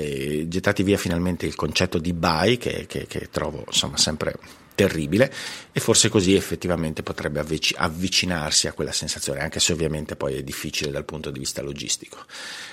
il 1.47 1.54
concetto 1.56 1.99
di 1.99 2.12
buy 2.12 2.59
che, 2.59 2.87
che, 2.87 3.06
che 3.06 3.28
trovo 3.30 3.64
insomma 3.66 3.97
sempre 3.97 4.35
terribile 4.75 5.33
e 5.73 5.81
forse 5.81 6.09
così 6.09 6.35
effettivamente 6.35 7.02
potrebbe 7.02 7.40
avvic- 7.40 7.75
avvicinarsi 7.76 8.66
a 8.66 8.73
quella 8.73 8.93
sensazione, 8.93 9.40
anche 9.40 9.61
se 9.61 9.73
ovviamente 9.73 10.16
poi 10.16 10.37
è 10.37 10.43
difficile 10.43 10.90
dal 10.90 11.04
punto 11.04 11.31
di 11.31 11.38
vista 11.38 11.62
logistico. 11.62 12.19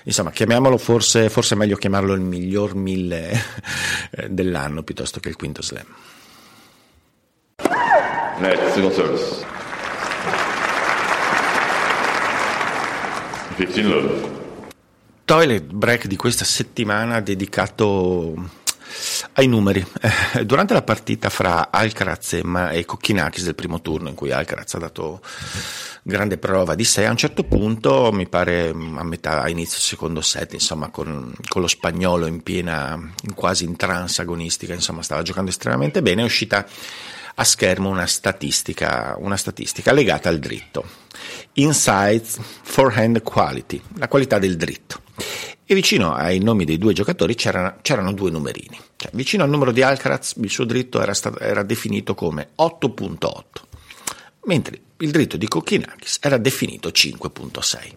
Insomma, 0.03 0.31
chiamiamolo 0.31 0.77
forse, 0.77 1.29
forse 1.29 1.55
è 1.55 1.57
meglio 1.57 1.77
chiamarlo 1.77 2.13
il 2.13 2.21
miglior 2.21 2.75
mille 2.75 3.31
eh, 4.11 4.29
dell'anno 4.29 4.83
piuttosto 4.83 5.19
che 5.19 5.29
il 5.29 5.35
quinto 5.35 5.61
slam. 5.61 5.85
Net, 8.39 8.73
second 8.73 8.93
service. 8.93 9.45
15 13.55 13.81
love. 13.83 14.39
Toilet 15.25 15.63
break 15.63 16.07
di 16.07 16.15
questa 16.15 16.43
settimana 16.43 17.21
dedicato 17.21 18.60
ai 19.33 19.47
numeri. 19.47 19.85
Eh, 20.33 20.45
durante 20.45 20.73
la 20.73 20.81
partita 20.81 21.29
fra 21.29 21.69
Alcaraz 21.71 22.41
e, 22.71 22.85
Kokinakis 22.85 23.43
del 23.43 23.55
primo 23.55 23.81
turno, 23.81 24.09
in 24.09 24.15
cui 24.15 24.31
Alcaraz 24.31 24.73
ha 24.73 24.79
dato 24.79 25.21
grande 26.03 26.37
prova 26.37 26.75
di 26.75 26.83
sé, 26.83 27.05
a 27.05 27.11
un 27.11 27.17
certo 27.17 27.43
punto, 27.43 28.11
mi 28.11 28.27
pare 28.27 28.69
a 28.69 29.03
metà, 29.03 29.41
a 29.41 29.49
inizio 29.49 29.79
secondo 29.79 30.21
set, 30.21 30.53
insomma, 30.53 30.89
con, 30.89 31.33
con 31.47 31.61
lo 31.61 31.67
spagnolo 31.67 32.25
in 32.25 32.41
piena, 32.41 32.99
quasi 33.35 33.65
in 33.65 33.75
trance 33.75 34.21
agonistica, 34.21 34.73
insomma, 34.73 35.01
stava 35.03 35.21
giocando 35.21 35.51
estremamente 35.51 36.01
bene, 36.01 36.21
è 36.21 36.25
uscita 36.25 36.65
a 37.35 37.43
schermo 37.43 37.89
una 37.89 38.07
statistica, 38.07 39.15
una 39.19 39.37
statistica 39.37 39.91
legata 39.91 40.29
al 40.29 40.39
dritto. 40.39 40.83
Insights 41.53 42.39
Forehand 42.61 43.21
Quality, 43.21 43.81
la 43.97 44.07
qualità 44.07 44.39
del 44.39 44.57
dritto. 44.57 44.90
E 45.71 45.73
vicino 45.73 46.13
ai 46.13 46.39
nomi 46.39 46.65
dei 46.65 46.77
due 46.77 46.91
giocatori 46.91 47.33
c'erano, 47.33 47.77
c'erano 47.81 48.11
due 48.11 48.29
numerini. 48.29 48.77
Cioè, 48.97 49.09
vicino 49.13 49.43
al 49.43 49.49
numero 49.49 49.71
di 49.71 49.81
Alcaraz 49.81 50.33
il 50.41 50.49
suo 50.49 50.65
dritto 50.65 51.01
era, 51.01 51.13
stato, 51.13 51.39
era 51.39 51.63
definito 51.63 52.13
come 52.13 52.49
8.8, 52.57 53.41
mentre 54.47 54.81
il 54.97 55.11
dritto 55.11 55.37
di 55.37 55.47
Kokinakis 55.47 56.17
era 56.19 56.35
definito 56.35 56.89
5.6. 56.89 57.93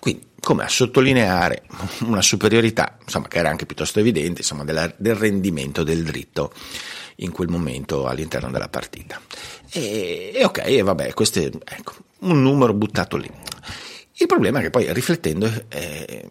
Quindi, 0.00 0.26
come 0.40 0.64
a 0.64 0.68
sottolineare 0.68 1.66
una 2.00 2.20
superiorità, 2.20 2.98
insomma, 3.00 3.28
che 3.28 3.38
era 3.38 3.50
anche 3.50 3.64
piuttosto 3.64 4.00
evidente, 4.00 4.40
insomma, 4.40 4.64
della, 4.64 4.92
del 4.96 5.14
rendimento 5.14 5.84
del 5.84 6.02
dritto 6.02 6.52
in 7.18 7.30
quel 7.30 7.46
momento 7.46 8.08
all'interno 8.08 8.50
della 8.50 8.68
partita. 8.68 9.20
E, 9.70 10.32
e 10.34 10.44
ok, 10.44 10.62
e 10.66 10.82
vabbè, 10.82 11.14
questo 11.14 11.38
è 11.38 11.48
ecco, 11.64 11.94
un 12.22 12.42
numero 12.42 12.74
buttato 12.74 13.16
lì. 13.16 13.30
Il 14.16 14.26
problema 14.26 14.60
è 14.60 14.62
che 14.62 14.70
poi 14.70 14.92
riflettendo 14.92 15.50
eh, 15.68 16.24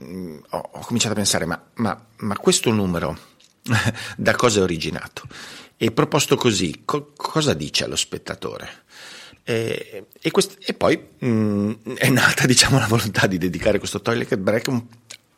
ho, 0.49 0.57
ho, 0.57 0.79
cominciato 0.79 1.13
a 1.13 1.17
pensare, 1.17 1.45
ma, 1.45 1.61
ma, 1.75 2.05
ma 2.17 2.37
questo 2.37 2.71
numero 2.71 3.17
da 4.15 4.35
cosa 4.35 4.59
è 4.59 4.63
originato? 4.63 5.23
E 5.75 5.91
proposto 5.91 6.37
così, 6.37 6.83
co- 6.85 7.11
cosa 7.15 7.53
dice 7.53 7.83
allo 7.83 7.97
spettatore? 7.97 8.81
E, 9.43 10.05
e, 10.21 10.31
quest- 10.31 10.57
e 10.63 10.73
poi 10.73 10.97
mh, 11.17 11.27
mm, 11.27 11.71
è 11.97 12.09
nata 12.09 12.45
diciamo, 12.47 12.79
la 12.79 12.87
volontà 12.87 13.27
di 13.27 13.37
dedicare 13.37 13.79
questo 13.79 14.01
toilet 14.01 14.37
break 14.37 14.69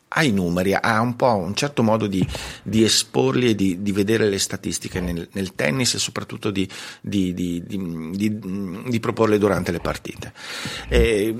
ai 0.08 0.30
numeri, 0.30 0.72
ha 0.72 1.00
un 1.00 1.16
po' 1.16 1.34
un 1.34 1.54
certo 1.54 1.82
modo 1.82 2.06
di, 2.06 2.26
di 2.62 2.84
esporli 2.84 3.50
e 3.50 3.54
di, 3.54 3.82
di, 3.82 3.92
vedere 3.92 4.28
le 4.28 4.38
statistiche 4.38 5.00
nel, 5.00 5.28
nel, 5.32 5.54
tennis 5.54 5.94
e 5.94 5.98
soprattutto 5.98 6.50
di, 6.50 6.68
di, 7.00 8.98
proporle 9.00 9.38
durante 9.38 9.72
le 9.72 9.80
partite. 9.80 10.32
E, 10.88 11.34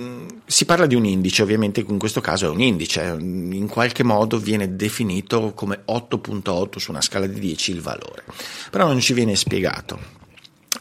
si 0.44 0.64
parla 0.64 0.86
di 0.86 0.94
un 0.94 1.06
indice, 1.06 1.42
ovviamente 1.42 1.84
in 1.86 1.98
questo 1.98 2.20
caso 2.20 2.46
è 2.46 2.50
un 2.50 2.60
indice, 2.60 3.16
in 3.18 3.68
qualche 3.68 4.02
modo 4.02 4.38
viene 4.38 4.74
definito 4.74 5.52
come 5.54 5.82
8.8 5.86 6.78
su 6.78 6.90
una 6.90 7.00
scala 7.00 7.26
di 7.26 7.38
10 7.38 7.70
il 7.70 7.80
valore, 7.80 8.24
però 8.70 8.86
non 8.88 9.00
ci 9.00 9.12
viene 9.12 9.36
spiegato 9.36 10.24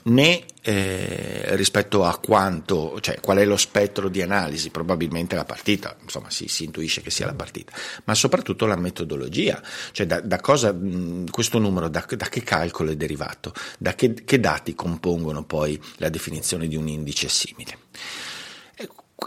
né 0.07 0.43
eh, 0.61 1.55
rispetto 1.55 2.03
a 2.03 2.17
quanto, 2.17 2.99
cioè 3.01 3.19
qual 3.19 3.37
è 3.37 3.45
lo 3.45 3.57
spettro 3.57 4.09
di 4.09 4.21
analisi, 4.21 4.69
probabilmente 4.69 5.35
la 5.35 5.45
partita, 5.45 5.95
insomma 6.01 6.29
si, 6.29 6.47
si 6.47 6.65
intuisce 6.65 7.01
che 7.01 7.09
sia 7.09 7.25
la 7.25 7.33
partita, 7.33 7.73
ma 8.03 8.13
soprattutto 8.13 8.65
la 8.65 8.75
metodologia, 8.75 9.61
cioè 9.91 10.05
da, 10.05 10.21
da 10.21 10.39
cosa 10.39 10.71
mh, 10.73 11.29
questo 11.31 11.59
numero, 11.59 11.87
da, 11.89 12.05
da, 12.07 12.27
che 12.27 12.43
calcolo 12.43 12.91
è 12.91 12.95
derivato, 12.95 13.53
da 13.79 13.93
che, 13.93 14.13
che 14.13 14.39
dati 14.39 14.75
compongono 14.75 15.43
poi 15.43 15.79
la 15.97 16.09
definizione 16.09 16.67
di 16.67 16.75
un 16.75 16.87
indice 16.87 17.27
simile. 17.29 17.77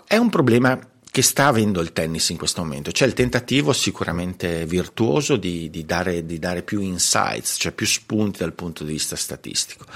È 0.06 0.16
un 0.16 0.28
problema 0.28 0.78
che 1.10 1.22
sta 1.22 1.46
avendo 1.46 1.80
il 1.80 1.92
tennis 1.92 2.28
in 2.28 2.36
questo 2.36 2.62
momento. 2.62 2.90
C'è 2.90 3.06
il 3.06 3.14
tentativo 3.14 3.72
sicuramente 3.72 4.66
virtuoso 4.66 5.36
di, 5.36 5.70
di, 5.70 5.84
dare, 5.84 6.26
di 6.26 6.38
dare, 6.38 6.62
più 6.62 6.80
insights, 6.80 7.56
cioè 7.58 7.72
più 7.72 7.86
spunti 7.86 8.40
dal 8.40 8.52
punto 8.52 8.84
di 8.84 8.92
vista 8.92 9.16
statistico. 9.16 9.86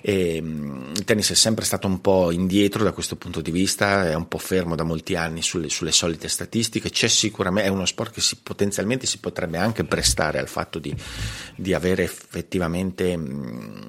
E, 0.00 0.38
um, 0.40 0.92
il 0.94 1.04
tennis 1.04 1.30
è 1.30 1.34
sempre 1.34 1.64
stato 1.64 1.86
un 1.86 2.00
po' 2.00 2.30
indietro 2.30 2.84
da 2.84 2.92
questo 2.92 3.16
punto 3.16 3.40
di 3.40 3.50
vista, 3.50 4.08
è 4.08 4.14
un 4.14 4.28
po' 4.28 4.38
fermo 4.38 4.76
da 4.76 4.84
molti 4.84 5.16
anni 5.16 5.42
sulle, 5.42 5.68
sulle 5.68 5.92
solite 5.92 6.28
statistiche. 6.28 6.90
C'è 6.90 7.08
sicuramente, 7.08 7.68
è 7.68 7.72
uno 7.72 7.86
sport 7.86 8.12
che 8.12 8.20
si, 8.20 8.36
potenzialmente 8.42 9.06
si 9.06 9.18
potrebbe 9.18 9.58
anche 9.58 9.84
prestare 9.84 10.38
al 10.38 10.48
fatto 10.48 10.78
di, 10.78 10.94
di 11.56 11.72
avere 11.72 12.04
effettivamente 12.04 13.18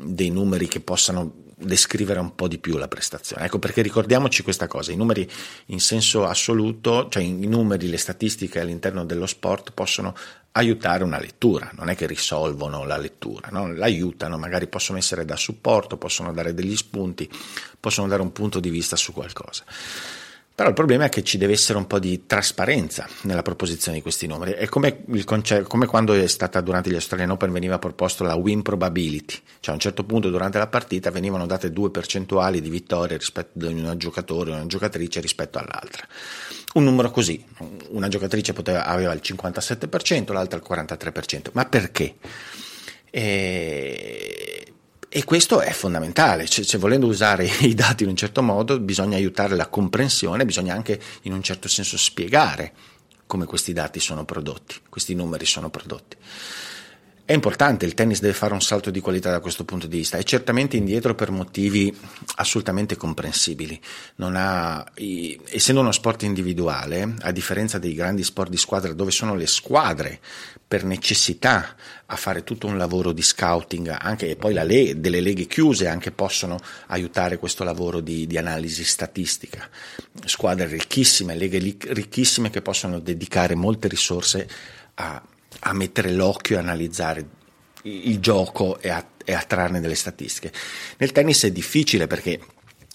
dei 0.06 0.30
numeri 0.30 0.68
che 0.68 0.80
possano 0.80 1.48
descrivere 1.60 2.20
un 2.20 2.36
po' 2.36 2.48
di 2.48 2.58
più 2.58 2.78
la 2.78 2.88
prestazione. 2.88 3.46
Ecco 3.46 3.60
perché 3.60 3.82
ricordiamoci 3.82 4.44
questa 4.44 4.68
cosa, 4.68 4.92
i 4.92 4.96
numeri 4.96 5.30
in 5.68 5.80
senso 5.80 6.26
assoluto, 6.26 7.08
cioè 7.10 7.24
i 7.24 7.48
numeri, 7.48 7.90
le 7.90 7.98
statistiche 7.98 8.60
all'interno 8.60 9.06
dello 9.06 9.26
sport 9.26 9.72
possono 9.72 10.16
aiutare 10.54 11.04
una 11.04 11.20
lettura, 11.20 11.72
non 11.76 11.90
è 11.90 11.96
che 11.96 12.08
risolvono 12.08 12.86
la 12.86 12.98
lettura, 12.98 13.50
no? 13.52 13.72
l'aiutano, 13.72 14.38
magari 14.38 14.68
possono 14.68 14.98
essere 14.98 15.26
da 15.26 15.36
supporto, 15.36 15.98
possono 15.98 16.34
dare 16.34 16.54
degli 16.54 16.76
spunti, 16.76 17.30
possono 17.80 18.08
dare 18.08 18.22
un 18.22 18.32
punto 18.32 18.60
di 18.60 18.70
vista 18.70 18.96
su 18.96 19.14
qualcosa. 19.14 19.64
Però 20.60 20.68
il 20.68 20.76
problema 20.76 21.06
è 21.06 21.10
che 21.10 21.24
ci 21.24 21.38
deve 21.38 21.54
essere 21.54 21.78
un 21.78 21.88
po' 21.88 22.00
di 22.00 22.26
trasparenza 22.26 23.08
nella 23.22 23.44
proposizione 23.44 23.96
di 23.96 24.04
questi 24.04 24.28
numeri. 24.28 24.52
È 24.52 24.68
come, 24.68 25.06
conce- 25.24 25.62
come, 25.62 25.86
quando 25.86 26.12
è 26.14 26.28
stata 26.28 26.60
durante 26.60 26.90
gli 26.90 26.96
Australian 26.96 27.30
Open 27.30 27.50
veniva 27.54 27.80
proposto 27.80 28.26
la 28.26 28.36
win 28.36 28.62
probability, 28.62 29.36
cioè 29.62 29.70
a 29.70 29.72
un 29.76 29.80
certo 29.80 30.04
punto 30.04 30.30
durante 30.30 30.58
la 30.58 30.68
partita 30.68 31.12
venivano 31.12 31.46
date 31.46 31.72
due 31.72 31.92
percentuali 31.92 32.60
di 32.60 32.70
vittorie 32.70 33.16
rispetto 33.16 33.66
ad 33.66 33.72
un 33.72 33.94
giocatore 33.96 34.52
o 34.52 34.56
una 34.56 34.66
giocatrice 34.66 35.22
rispetto 35.22 35.60
all'altra. 35.60 36.06
Un 36.74 36.84
numero 36.84 37.10
così, 37.10 37.42
una 37.92 38.10
giocatrice 38.10 38.52
poteva, 38.52 38.84
aveva 38.84 39.14
il 39.14 39.22
57%, 39.24 40.34
l'altra 40.34 40.58
il 40.58 40.66
43%. 40.70 41.52
Ma 41.54 41.64
perché? 41.68 42.16
E 43.10 44.69
e 45.12 45.24
questo 45.24 45.60
è 45.60 45.72
fondamentale, 45.72 46.48
cioè, 46.48 46.64
cioè, 46.64 46.80
volendo 46.80 47.08
usare 47.08 47.44
i 47.62 47.74
dati 47.74 48.04
in 48.04 48.10
un 48.10 48.16
certo 48.16 48.44
modo 48.44 48.80
bisogna 48.80 49.18
aiutare 49.18 49.56
la 49.56 49.68
comprensione, 49.68 50.46
bisogna 50.46 50.76
anche 50.76 51.02
in 51.24 51.34
un 51.34 51.42
certo 51.42 51.68
senso 51.68 51.98
spiegare 51.98 52.74
come 53.26 53.46
questi 53.46 53.74
dati 53.74 54.00
sono 54.00 54.24
prodotti, 54.24 54.76
questi 54.88 55.16
numeri 55.16 55.46
sono 55.46 55.70
prodotti. 55.70 56.16
È 57.30 57.34
importante, 57.34 57.86
il 57.86 57.94
tennis 57.94 58.22
deve 58.22 58.34
fare 58.34 58.54
un 58.54 58.62
salto 58.62 58.90
di 58.90 59.02
qualità 59.02 59.30
da 59.30 59.40
questo 59.40 59.64
punto 59.64 59.86
di 59.86 59.98
vista, 59.98 60.18
è 60.18 60.24
certamente 60.24 60.78
indietro 60.78 61.14
per 61.14 61.30
motivi 61.30 61.96
assolutamente 62.38 62.96
comprensibili. 62.96 63.80
Ha, 64.18 64.92
essendo 65.52 65.82
uno 65.82 65.92
sport 65.92 66.24
individuale, 66.24 67.14
a 67.20 67.32
differenza 67.32 67.78
dei 67.78 67.94
grandi 67.94 68.24
sport 68.24 68.50
di 68.50 68.58
squadra 68.58 68.94
dove 68.94 69.12
sono 69.12 69.36
le 69.36 69.46
squadre 69.46 70.20
per 70.68 70.84
necessità 70.84 71.76
a 72.08 72.16
fare 72.16 72.44
tutto 72.44 72.66
un 72.66 72.80
lavoro 72.80 73.12
di 73.12 73.22
scouting, 73.22 73.96
anche 74.00 74.36
poi 74.36 74.56
le, 74.56 75.00
delle 75.00 75.22
leghe 75.22 75.46
chiuse 75.46 75.88
anche 75.88 76.10
possono 76.10 76.60
aiutare 76.88 77.38
questo 77.38 77.64
lavoro 77.64 78.00
di, 78.00 78.26
di 78.26 78.40
analisi 78.40 78.84
statistica. 78.84 79.70
Squadre 80.26 80.66
ricchissime, 80.66 81.36
leghe 81.36 81.60
ricchissime 81.60 82.50
che 82.50 82.64
possono 82.64 82.98
dedicare 82.98 83.54
molte 83.54 83.88
risorse 83.88 84.50
a 84.96 85.22
a 85.62 85.74
mettere 85.74 86.12
l'occhio 86.12 86.58
e 86.58 86.60
analizzare 86.60 87.26
il 87.84 88.20
gioco 88.20 88.80
e 88.80 88.90
a, 88.90 89.06
e 89.24 89.34
a 89.34 89.42
trarne 89.42 89.80
delle 89.80 89.96
statistiche. 89.96 90.52
Nel 90.98 91.12
tennis 91.12 91.44
è 91.44 91.52
difficile 91.52 92.08
perché 92.08 92.40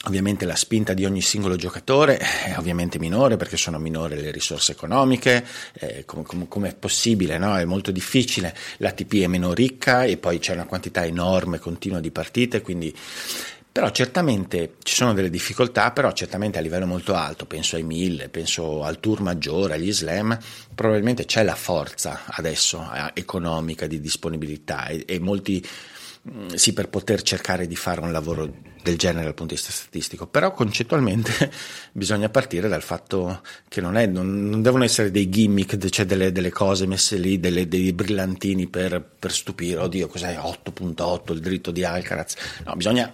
Ovviamente 0.07 0.45
la 0.45 0.55
spinta 0.55 0.93
di 0.93 1.07
ogni 1.07 1.23
singolo 1.23 1.57
giocatore 1.57 2.19
è 2.19 2.55
ovviamente 2.59 2.99
minore 2.99 3.39
perché 3.39 3.57
sono 3.57 3.79
minore 3.79 4.17
le 4.17 4.31
risorse 4.31 4.73
economiche, 4.73 5.43
eh, 5.73 6.05
come, 6.05 6.25
come, 6.47 6.69
è 6.69 6.75
possibile, 6.75 7.39
no? 7.39 7.57
è 7.57 7.65
molto 7.65 7.91
difficile, 7.91 8.55
l'ATP 8.79 9.23
è 9.23 9.27
meno 9.29 9.55
ricca 9.55 10.05
e 10.05 10.19
poi 10.19 10.41
c'è 10.41 10.53
una 10.53 10.67
quantità 10.67 11.07
enorme, 11.07 11.59
continua 11.59 12.01
di 12.01 12.11
partite, 12.11 12.61
quindi 12.61 12.95
però 13.75 13.91
certamente 13.91 14.77
ci 14.85 14.95
sono 14.95 15.15
delle 15.15 15.31
difficoltà, 15.31 15.91
però 15.91 16.13
certamente 16.13 16.59
a 16.59 16.61
livello 16.61 16.87
molto 16.87 17.15
alto, 17.15 17.45
penso 17.45 17.75
ai 17.75 17.83
mille, 17.83 18.29
penso 18.29 18.85
al 18.85 19.01
tour 19.01 19.21
maggiore, 19.21 19.75
agli 19.75 19.93
slam, 19.93 20.39
probabilmente 20.73 21.25
c'è 21.25 21.43
la 21.43 21.57
forza 21.57 22.21
adesso 22.27 22.89
eh, 22.95 23.11
economica 23.15 23.89
di 23.89 24.01
disponibilità 24.01 24.87
e, 24.87 25.03
e 25.05 25.19
molti 25.19 25.61
mm, 26.31 26.51
sì 26.55 26.73
per 26.73 26.89
poter 26.89 27.23
cercare 27.23 27.67
di 27.67 27.75
fare 27.75 28.01
un 28.01 28.13
lavoro 28.13 28.49
del 28.81 28.97
genere 28.97 29.25
dal 29.25 29.35
punto 29.35 29.55
di 29.55 29.61
vista 29.61 29.73
statistico, 29.73 30.29
però 30.29 30.53
concettualmente 30.53 31.51
bisogna 31.91 32.29
partire 32.29 32.69
dal 32.69 32.83
fatto 32.83 33.43
che 33.67 33.81
non, 33.81 33.97
è, 33.97 34.07
non, 34.07 34.51
non 34.51 34.63
devono 34.63 34.85
essere 34.85 35.11
dei 35.11 35.29
gimmick, 35.29 35.85
cioè 35.89 36.07
delle, 36.07 36.31
delle 36.31 36.51
cose 36.53 36.87
messe 36.87 37.17
lì, 37.17 37.41
delle, 37.41 37.67
dei 37.67 37.93
brillantini 37.93 38.69
per, 38.69 39.05
per 39.19 39.33
stupire, 39.33 39.81
oddio 39.81 40.07
cos'è? 40.07 40.37
8.8 40.37 41.33
il 41.33 41.41
dritto 41.41 41.73
di 41.73 41.83
Alcaraz, 41.83 42.37
no, 42.65 42.77
bisogna 42.77 43.13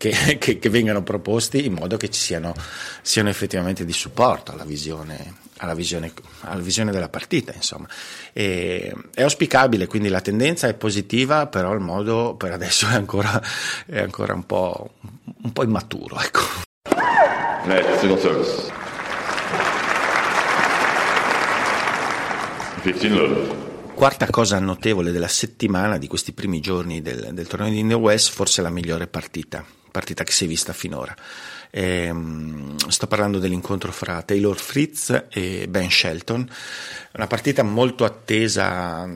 che, 0.00 0.12
che, 0.40 0.58
che, 0.58 0.68
vengano 0.70 1.02
proposti 1.02 1.66
in 1.66 1.74
modo 1.74 1.98
che 1.98 2.08
ci 2.08 2.18
siano, 2.18 2.54
siano 3.02 3.28
effettivamente 3.28 3.84
di 3.84 3.92
supporto 3.92 4.52
alla 4.52 4.64
visione, 4.64 5.34
alla 5.58 5.74
visione, 5.74 6.14
alla 6.40 6.62
visione 6.62 6.90
della 6.90 7.10
partita. 7.10 7.52
Insomma. 7.54 7.86
E, 8.32 8.94
è 9.12 9.22
auspicabile, 9.22 9.86
quindi 9.86 10.08
la 10.08 10.22
tendenza 10.22 10.68
è 10.68 10.74
positiva, 10.74 11.46
però 11.48 11.74
il 11.74 11.80
modo 11.80 12.34
per 12.34 12.52
adesso 12.52 12.86
è 12.88 12.94
ancora, 12.94 13.42
è 13.84 14.00
ancora 14.00 14.32
un, 14.32 14.46
po', 14.46 14.94
un 15.42 15.52
po' 15.52 15.64
immaturo. 15.64 16.18
Ecco. 16.18 16.40
Single 17.98 18.18
service. 18.18 18.72
15 22.80 23.08
love. 23.10 23.68
Quarta 23.92 24.30
cosa 24.30 24.58
notevole 24.58 25.10
della 25.10 25.28
settimana, 25.28 25.98
di 25.98 26.06
questi 26.06 26.32
primi 26.32 26.60
giorni 26.60 27.02
del, 27.02 27.34
del 27.34 27.46
torneo 27.46 27.68
di 27.68 27.80
India 27.80 27.98
West, 27.98 28.30
forse 28.30 28.62
la 28.62 28.70
migliore 28.70 29.06
partita 29.06 29.62
partita 29.90 30.24
che 30.24 30.32
si 30.32 30.44
è 30.44 30.48
vista 30.48 30.72
finora. 30.72 31.14
Ehm, 31.70 32.76
sto 32.88 33.06
parlando 33.06 33.38
dell'incontro 33.38 33.92
fra 33.92 34.22
Taylor 34.22 34.58
Fritz 34.58 35.26
e 35.30 35.66
Ben 35.68 35.90
Shelton, 35.90 36.48
una 37.12 37.26
partita 37.26 37.62
molto 37.62 38.04
attesa 38.04 39.06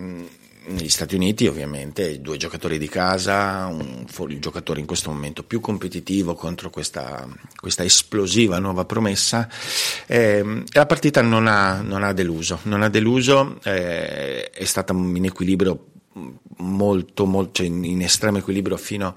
negli 0.67 0.89
Stati 0.89 1.15
Uniti 1.15 1.47
ovviamente, 1.47 2.21
due 2.21 2.37
giocatori 2.37 2.79
di 2.79 2.89
casa, 2.89 3.67
un, 3.67 4.07
il 4.29 4.41
giocatore 4.41 4.81
in 4.81 4.87
questo 4.87 5.11
momento 5.11 5.43
più 5.43 5.61
competitivo 5.61 6.35
contro 6.35 6.71
questa, 6.71 7.27
questa 7.61 7.85
esplosiva 7.85 8.59
nuova 8.59 8.85
promessa, 8.85 9.49
eh, 10.07 10.63
la 10.73 10.87
partita 10.87 11.21
non 11.21 11.47
ha, 11.47 11.81
non 11.83 12.03
ha, 12.03 12.13
deluso, 12.13 12.61
non 12.63 12.83
ha 12.83 12.89
deluso 12.89 13.59
eh, 13.65 14.51
è 14.51 14.65
stata 14.65 14.93
in 14.95 15.25
equilibrio 15.25 15.87
molto, 16.59 17.27
molto 17.27 17.53
cioè 17.55 17.67
in 17.67 18.03
estremo 18.03 18.39
equilibrio 18.39 18.77
fino 18.77 19.15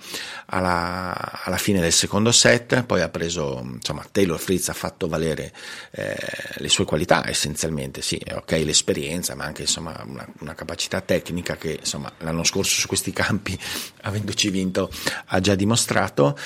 alla, 0.47 1.41
alla, 1.43 1.57
fine 1.57 1.79
del 1.79 1.91
secondo 1.91 2.31
set, 2.31 2.83
poi 2.83 3.01
ha 3.01 3.09
preso, 3.09 3.61
insomma, 3.63 4.05
Taylor 4.11 4.39
Fritz 4.39 4.69
ha 4.69 4.73
fatto 4.73 5.07
valere 5.07 5.53
eh, 5.91 6.15
le 6.55 6.69
sue 6.69 6.85
qualità 6.85 7.27
essenzialmente, 7.27 8.01
sì, 8.01 8.21
ok 8.31 8.51
l'esperienza, 8.63 9.35
ma 9.35 9.45
anche 9.45 9.63
insomma 9.63 10.03
una, 10.05 10.27
una, 10.39 10.55
capacità 10.55 11.01
tecnica 11.01 11.55
che 11.55 11.77
insomma 11.79 12.11
l'anno 12.19 12.43
scorso 12.43 12.79
su 12.79 12.87
questi 12.87 13.11
campi, 13.11 13.57
avendoci 14.03 14.49
vinto, 14.49 14.89
ha 15.25 15.39
già 15.39 15.55
dimostrato 15.55 16.37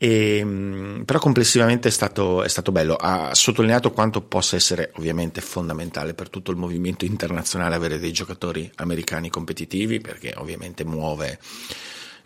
e, 0.00 0.38
ehm, 0.38 1.02
però 1.04 1.18
complessivamente 1.18 1.88
è 1.88 1.90
stato, 1.90 2.44
è 2.44 2.48
stato, 2.48 2.70
bello, 2.70 2.94
ha 2.94 3.34
sottolineato 3.34 3.90
quanto 3.90 4.22
possa 4.22 4.54
essere 4.54 4.92
ovviamente 4.94 5.40
fondamentale 5.40 6.14
per 6.14 6.30
tutto 6.30 6.52
il 6.52 6.56
movimento 6.56 7.04
internazionale 7.04 7.74
avere 7.74 7.98
dei 7.98 8.12
giocatori 8.12 8.70
americani 8.76 9.28
competitivi 9.28 10.00
perché 10.00 10.32
ovviamente 10.36 10.84
muove 10.84 11.38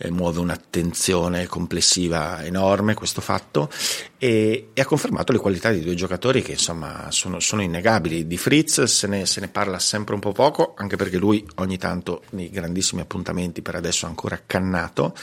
eh, 0.02 0.10
muove 0.10 0.40
un'attenzione 0.40 1.46
complessiva 1.46 2.42
enorme 2.44 2.94
questo 2.94 3.20
fatto 3.20 3.70
e, 4.18 4.70
e, 4.72 4.80
ha 4.80 4.84
confermato 4.84 5.32
le 5.32 5.38
qualità 5.38 5.70
di 5.70 5.80
due 5.80 5.94
giocatori 5.94 6.42
che 6.42 6.52
insomma 6.52 7.10
sono, 7.10 7.38
sono 7.38 7.62
innegabili. 7.62 8.26
Di 8.26 8.36
Fritz 8.36 8.82
se 8.82 9.06
ne, 9.06 9.26
se 9.26 9.40
ne, 9.40 9.48
parla 9.48 9.78
sempre 9.78 10.14
un 10.14 10.20
po' 10.20 10.32
poco, 10.32 10.74
anche 10.76 10.96
perché 10.96 11.18
lui 11.18 11.46
ogni 11.56 11.78
tanto 11.78 12.22
nei 12.30 12.50
grandissimi 12.50 13.00
appuntamenti 13.00 13.62
per 13.62 13.76
adesso 13.76 14.06
è 14.06 14.08
ancora 14.08 14.40
cannato, 14.44 15.14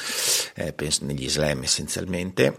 eh, 0.55 0.73
penso 0.73 1.05
negli 1.05 1.29
slam 1.29 1.63
essenzialmente. 1.63 2.57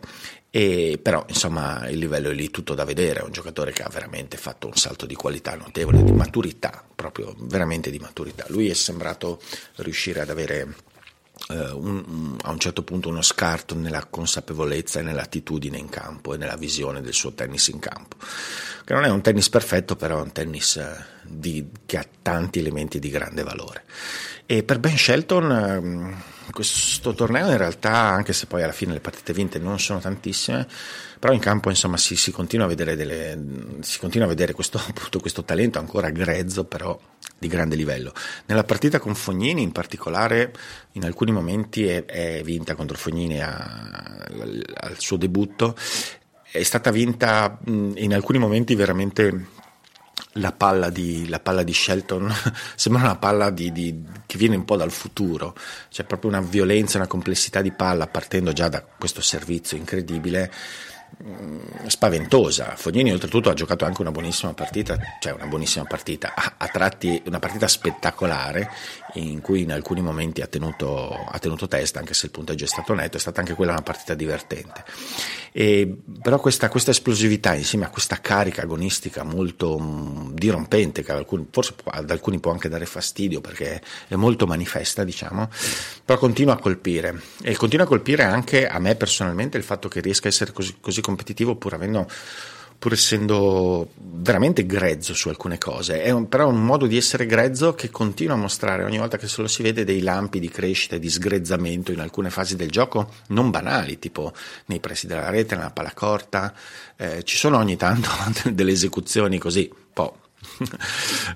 E 0.53 0.99
però 1.01 1.25
insomma 1.29 1.89
il 1.89 1.99
livello 1.99 2.31
è 2.31 2.35
lì 2.35 2.51
tutto 2.51 2.75
da 2.75 2.85
vedere, 2.85 3.21
è 3.21 3.23
un 3.23 3.31
giocatore 3.31 3.71
che 3.71 3.85
ha 3.85 3.89
veramente 3.89 4.37
fatto 4.37 4.67
un 4.67 4.75
salto 4.75 5.07
di 5.07 5.15
qualità 5.15 5.55
notevole, 5.55 6.03
di 6.03 6.11
maturità, 6.11 6.85
proprio 6.93 7.35
veramente 7.39 7.89
di 7.91 8.01
maturità. 8.01 8.45
Lui 8.49 8.69
è 8.69 8.75
sembrato 8.75 9.41
riuscire 9.77 10.21
ad 10.21 10.29
avere 10.29 10.75
un, 11.55 12.05
un, 12.07 12.37
a 12.43 12.51
un 12.51 12.59
certo 12.59 12.83
punto 12.83 13.09
uno 13.09 13.23
scarto 13.23 13.75
nella 13.75 14.07
consapevolezza 14.07 15.01
e 15.01 15.03
nell'attitudine 15.03 15.79
in 15.79 15.89
campo 15.89 16.35
e 16.35 16.37
nella 16.37 16.57
visione 16.57 17.01
del 17.01 17.13
suo 17.13 17.33
tennis 17.33 17.69
in 17.69 17.79
campo, 17.79 18.17
che 18.85 18.93
non 18.93 19.05
è 19.05 19.09
un 19.09 19.21
tennis 19.21 19.49
perfetto, 19.49 19.97
però 19.97 20.19
è 20.19 20.23
un 20.23 20.33
tennis 20.33 20.75
uh, 20.75 21.03
di, 21.23 21.69
che 21.87 21.99
ha 21.99 22.07
tanti 22.23 22.59
elementi 22.59 22.99
di 22.99 23.11
grande 23.11 23.43
valore. 23.43 23.85
E 24.47 24.63
per 24.63 24.79
Ben 24.79 24.97
Shelton 24.97 26.17
uh, 26.17 26.40
questo 26.51 27.15
torneo 27.15 27.51
in 27.51 27.57
realtà, 27.57 27.93
anche 27.93 28.33
se 28.33 28.47
poi 28.47 28.63
alla 28.63 28.73
fine 28.73 28.93
le 28.93 29.01
partite 29.01 29.33
vinte 29.33 29.59
non 29.59 29.79
sono 29.79 30.01
tantissime, 30.01 30.67
però 31.19 31.33
in 31.33 31.41
campo 31.41 31.69
insomma 31.69 31.97
si, 31.97 32.17
si 32.17 32.31
continua 32.31 32.67
a 32.67 32.69
vedere, 32.69 32.97
delle, 32.97 33.39
si 33.81 33.99
continua 33.99 34.27
a 34.27 34.31
vedere 34.31 34.53
questo, 34.53 34.79
appunto, 34.87 35.21
questo 35.21 35.45
talento 35.45 35.79
ancora 35.79 36.11
grezzo, 36.11 36.65
però 36.65 36.99
di 37.39 37.49
grande 37.49 37.77
livello. 37.77 38.13
Nella 38.47 38.65
partita 38.65 38.99
con 38.99 39.15
Fognini 39.15 39.63
in 39.63 39.73
particolare 39.73 40.53
in 40.93 41.05
alcuni 41.05 41.33
momenti 41.33 41.87
è, 41.87 42.05
è 42.05 42.43
vinta 42.43 42.75
contro 42.75 42.97
Fognini 42.97 43.41
a, 43.41 44.27
al 44.75 44.97
suo 44.99 45.17
debutto, 45.17 45.77
è 46.51 46.63
stata 46.63 46.91
vinta 46.91 47.59
in 47.67 48.13
alcuni 48.13 48.39
momenti 48.39 48.75
veramente 48.75 49.59
la 50.35 50.53
palla 50.53 50.91
di, 50.91 51.29
la 51.29 51.41
palla 51.41 51.63
di 51.63 51.73
Shelton 51.73 52.33
sembra 52.77 53.03
una 53.03 53.17
palla 53.17 53.51
di, 53.51 53.73
di, 53.73 54.03
che 54.27 54.39
viene 54.39 54.57
un 54.57 54.65
po' 54.65 54.77
dal 54.77 54.93
futuro, 54.93 55.55
c'è 55.91 56.05
proprio 56.05 56.31
una 56.31 56.41
violenza, 56.41 56.99
una 56.99 57.07
complessità 57.07 57.63
di 57.63 57.73
palla 57.73 58.07
partendo 58.07 58.53
già 58.53 58.69
da 58.69 58.83
questo 58.83 59.21
servizio 59.21 59.77
incredibile 59.77 60.51
Mm, 61.23 61.59
spaventosa. 61.87 62.77
Fognini 62.77 63.13
oltretutto 63.13 63.51
ha 63.51 63.55
giocato 63.55 63.85
anche 63.85 64.01
una 64.01 64.11
buonissima 64.11 64.55
partita, 64.55 64.97
cioè 65.21 65.33
una 65.33 65.47
buonissima 65.47 65.85
partita, 65.85 66.33
a, 66.35 66.55
a 66.57 66.67
tratti 66.69 67.21
una 67.27 67.39
partita 67.39 67.69
spettacolare 67.69 68.71
in 69.15 69.41
cui 69.41 69.63
in 69.63 69.73
alcuni 69.73 70.01
momenti 70.01 70.41
ha 70.41 70.47
tenuto, 70.47 71.13
ha 71.13 71.39
tenuto 71.39 71.67
testa, 71.67 71.99
anche 71.99 72.15
se 72.15 72.27
il 72.27 72.33
punteggio 72.33 72.65
è 72.65 72.69
stato 72.69 72.95
netto, 72.95 73.17
è 73.17 73.21
stata 73.21 73.41
anche 73.41 73.55
quella 73.55 73.73
una 73.73 73.83
partita 73.83 74.15
divertente. 74.15 74.85
E, 75.53 75.97
però 76.23 76.39
questa, 76.39 76.69
questa, 76.69 76.93
esplosività 76.93 77.55
insieme 77.55 77.85
a 77.85 77.91
questa 77.91 78.21
carica 78.21 78.63
agonistica 78.63 79.25
molto 79.25 79.79
mh, 79.79 80.35
dirompente, 80.35 81.03
che 81.03 81.13
alcuni, 81.13 81.47
forse 81.51 81.75
ad 81.85 82.11
alcuni 82.11 82.39
può 82.39 82.53
anche 82.53 82.69
dare 82.69 82.87
fastidio 82.87 83.41
perché 83.41 83.81
è 84.07 84.15
molto 84.15 84.47
manifesta, 84.47 85.03
diciamo, 85.05 85.49
però 86.05 86.19
continua 86.19 86.55
a 86.55 86.59
colpire 86.59 87.21
e 87.43 87.57
continua 87.57 87.85
a 87.85 87.89
colpire 87.89 88.23
anche 88.23 88.67
a 88.67 88.79
me 88.79 88.95
personalmente 88.95 89.57
il 89.57 89.65
fatto 89.65 89.89
che 89.89 90.01
riesca 90.01 90.29
a 90.29 90.31
essere 90.31 90.53
così, 90.53 90.77
così 90.81 91.01
competitivo 91.01 91.57
pur 91.57 91.75
avendo 91.75 92.07
pur 92.81 92.95
essendo 92.95 93.91
veramente 93.95 94.65
grezzo 94.65 95.13
su 95.13 95.29
alcune 95.29 95.59
cose, 95.59 96.01
è 96.01 96.11
un, 96.11 96.31
però 96.31 96.49
un 96.49 96.65
modo 96.65 96.87
di 96.87 96.97
essere 96.97 97.27
grezzo 97.27 97.75
che 97.75 97.91
continua 97.91 98.37
a 98.37 98.39
mostrare 98.39 98.85
ogni 98.85 98.97
volta 98.97 99.19
che 99.19 99.29
se 99.29 99.43
lo 99.43 99.49
si 99.49 99.63
vede 99.63 99.85
dei 99.85 100.01
lampi 100.01 100.41
di 100.41 100.49
crescita 100.49 100.97
e 100.97 100.99
di 100.99 101.11
sgrezzamento 101.11 101.93
in 101.93 102.01
alcune 102.01 102.31
fasi 102.31 102.57
del 102.57 102.71
gioco 102.71 103.13
non 103.29 103.51
banali, 103.51 103.99
tipo 103.99 104.33
nei 104.67 104.81
pressi 104.81 105.07
della 105.07 105.29
rete, 105.29 105.57
nella 105.57 105.73
palla 105.73 105.93
corta, 105.93 106.55
eh, 106.97 107.23
ci 107.23 107.37
sono 107.37 107.59
ogni 107.59 107.77
tanto 107.77 108.09
delle 108.51 108.73
esecuzioni 108.73 109.37
così, 109.37 109.69
un 109.71 109.93
po' 109.93 110.17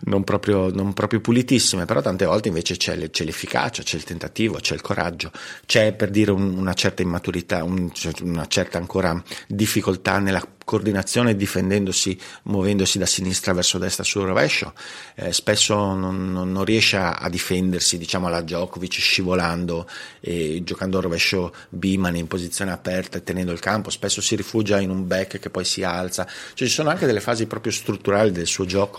non 0.04 0.24
proprio, 0.24 0.70
non 0.70 0.92
proprio, 0.92 1.20
pulitissime, 1.20 1.84
però 1.84 2.00
tante 2.00 2.24
volte 2.24 2.48
invece 2.48 2.76
c'è, 2.76 3.10
c'è, 3.10 3.24
l'efficacia, 3.24 3.82
c'è 3.82 3.96
il 3.96 4.04
tentativo, 4.04 4.58
c'è 4.58 4.74
il 4.74 4.80
coraggio, 4.80 5.30
c'è 5.66 5.92
per 5.92 6.10
dire 6.10 6.30
un, 6.30 6.56
una 6.56 6.74
certa 6.74 7.02
immaturità, 7.02 7.62
un, 7.64 7.90
una 8.22 8.46
certa 8.46 8.78
ancora 8.78 9.22
difficoltà 9.46 10.18
nella 10.18 10.42
coordinazione 10.64 11.36
difendendosi, 11.36 12.18
muovendosi 12.44 12.98
da 12.98 13.06
sinistra 13.06 13.52
verso 13.52 13.76
destra 13.78 14.02
sul 14.02 14.24
rovescio, 14.24 14.72
eh, 15.14 15.32
spesso 15.32 15.74
non, 15.74 16.32
non, 16.32 16.50
non, 16.50 16.64
riesce 16.64 16.96
a, 16.96 17.12
a, 17.12 17.28
difendersi, 17.28 17.98
diciamo 17.98 18.28
alla 18.28 18.40
Djokovic, 18.40 18.94
scivolando 18.94 19.86
e 20.20 20.62
giocando 20.64 20.96
al 20.96 21.02
rovescio 21.02 21.54
Biman 21.68 22.16
in 22.16 22.26
posizione 22.26 22.72
aperta 22.72 23.18
e 23.18 23.22
tenendo 23.22 23.52
il 23.52 23.60
campo, 23.60 23.90
spesso 23.90 24.22
si 24.22 24.34
rifugia 24.36 24.80
in 24.80 24.88
un 24.88 25.06
back 25.06 25.38
che 25.38 25.50
poi 25.50 25.64
si 25.64 25.82
alza, 25.82 26.26
cioè 26.54 26.66
ci 26.66 26.74
sono 26.74 26.88
anche 26.88 27.04
delle 27.04 27.20
fasi 27.20 27.46
proprio 27.46 27.70
strutturali 27.70 28.32
del 28.32 28.46
suo 28.46 28.64
gioco 28.64 28.93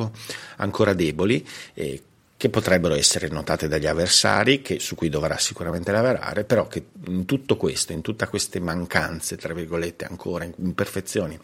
ancora 0.58 0.94
deboli. 0.94 1.46
E 1.74 2.02
che 2.38 2.50
potrebbero 2.50 2.96
essere 2.96 3.30
notate 3.30 3.68
dagli 3.68 3.88
avversari, 3.88 4.62
che, 4.62 4.80
su 4.80 4.96
cui 4.96 5.10
dovrà 5.10 5.38
sicuramente 5.38 5.92
lavorare, 5.92 6.44
però 6.44 6.68
che 6.68 6.86
in 7.08 7.26
tutto 7.26 7.56
questo, 7.56 7.94
in 7.94 8.02
tutte 8.02 8.28
queste 8.28 8.60
mancanze, 8.60 9.38
tra 9.38 9.54
virgolette, 9.54 10.06
ancora, 10.06 10.44
imperfezioni, 10.44 11.40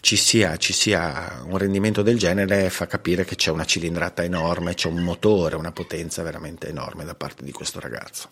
ci 0.00 0.16
sia, 0.16 0.56
ci 0.56 0.72
sia, 0.72 1.42
un 1.44 1.56
rendimento 1.56 2.02
del 2.02 2.18
genere 2.18 2.68
fa 2.70 2.86
capire 2.86 3.24
che 3.24 3.36
c'è 3.36 3.50
una 3.50 3.64
cilindrata 3.64 4.22
enorme, 4.22 4.74
c'è 4.74 4.88
un 4.88 5.02
motore, 5.02 5.56
una 5.56 5.72
potenza 5.72 6.22
veramente 6.22 6.68
enorme 6.68 7.04
da 7.04 7.14
parte 7.14 7.44
di 7.44 7.52
questo 7.52 7.80
ragazzo. 7.80 8.28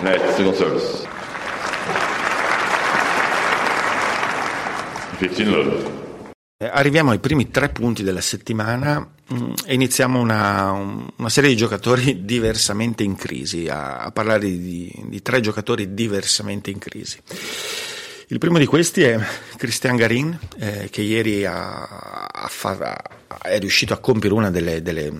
Net, 0.00 0.34
single 0.34 0.54
service. 0.54 1.08
15 5.18 5.44
low. 5.44 5.93
Eh, 6.64 6.70
arriviamo 6.72 7.10
ai 7.10 7.18
primi 7.18 7.50
tre 7.50 7.68
punti 7.68 8.02
della 8.02 8.22
settimana 8.22 9.06
mm, 9.32 9.52
e 9.66 9.74
iniziamo 9.74 10.18
una, 10.18 10.72
una, 10.72 11.28
serie 11.28 11.50
di 11.50 11.56
giocatori 11.56 12.24
diversamente 12.24 13.02
in 13.02 13.16
crisi, 13.16 13.68
a, 13.68 13.98
a 13.98 14.10
parlare 14.10 14.48
di, 14.48 14.90
di, 15.08 15.20
tre 15.20 15.40
giocatori 15.40 15.92
diversamente 15.92 16.70
in 16.70 16.78
crisi. 16.78 17.20
Il 18.28 18.38
primo 18.38 18.56
di 18.56 18.64
questi 18.64 19.02
è 19.02 19.20
Christian 19.58 19.96
Garin, 19.96 20.38
eh, 20.56 20.88
che 20.90 21.02
ieri 21.02 21.44
ha, 21.44 21.82
ha 22.32 22.48
fa, 22.48 22.96
è 23.42 23.58
riuscito 23.58 23.92
a 23.92 23.98
compiere 23.98 24.34
una 24.34 24.50
delle, 24.50 24.80
delle, 24.80 25.12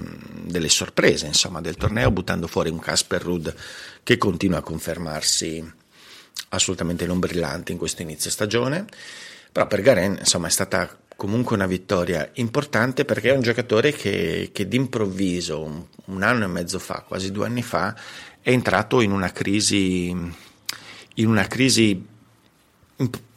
delle, 0.44 0.70
sorprese 0.70 1.26
insomma, 1.26 1.60
del 1.60 1.76
torneo, 1.76 2.10
buttando 2.10 2.46
fuori 2.46 2.70
un 2.70 2.78
Casper 2.78 3.20
Rudd 3.20 3.48
che 4.02 4.16
continua 4.16 4.58
a 4.58 4.62
confermarsi 4.62 5.62
assolutamente 6.48 7.04
non 7.04 7.18
brillante 7.18 7.72
in 7.72 7.78
questo 7.78 8.00
inizio 8.00 8.30
stagione. 8.30 8.86
Però 9.52 9.66
per 9.68 9.82
Garen 9.82 10.16
insomma, 10.18 10.48
è 10.48 10.50
stata 10.50 10.98
comunque 11.16 11.56
una 11.56 11.66
vittoria 11.66 12.30
importante 12.34 13.04
perché 13.04 13.30
è 13.30 13.34
un 13.34 13.42
giocatore 13.42 13.92
che, 13.92 14.50
che 14.52 14.68
d'improvviso, 14.68 15.62
un, 15.62 15.84
un, 16.06 16.22
anno 16.22 16.44
e 16.44 16.48
mezzo 16.48 16.78
fa, 16.78 17.04
quasi 17.06 17.30
due 17.32 17.46
anni 17.46 17.62
fa, 17.62 17.94
è 18.40 18.50
entrato 18.50 19.00
in 19.00 19.12
una 19.12 19.32
crisi, 19.32 20.08
in 20.08 21.26
una 21.26 21.46
crisi 21.46 22.06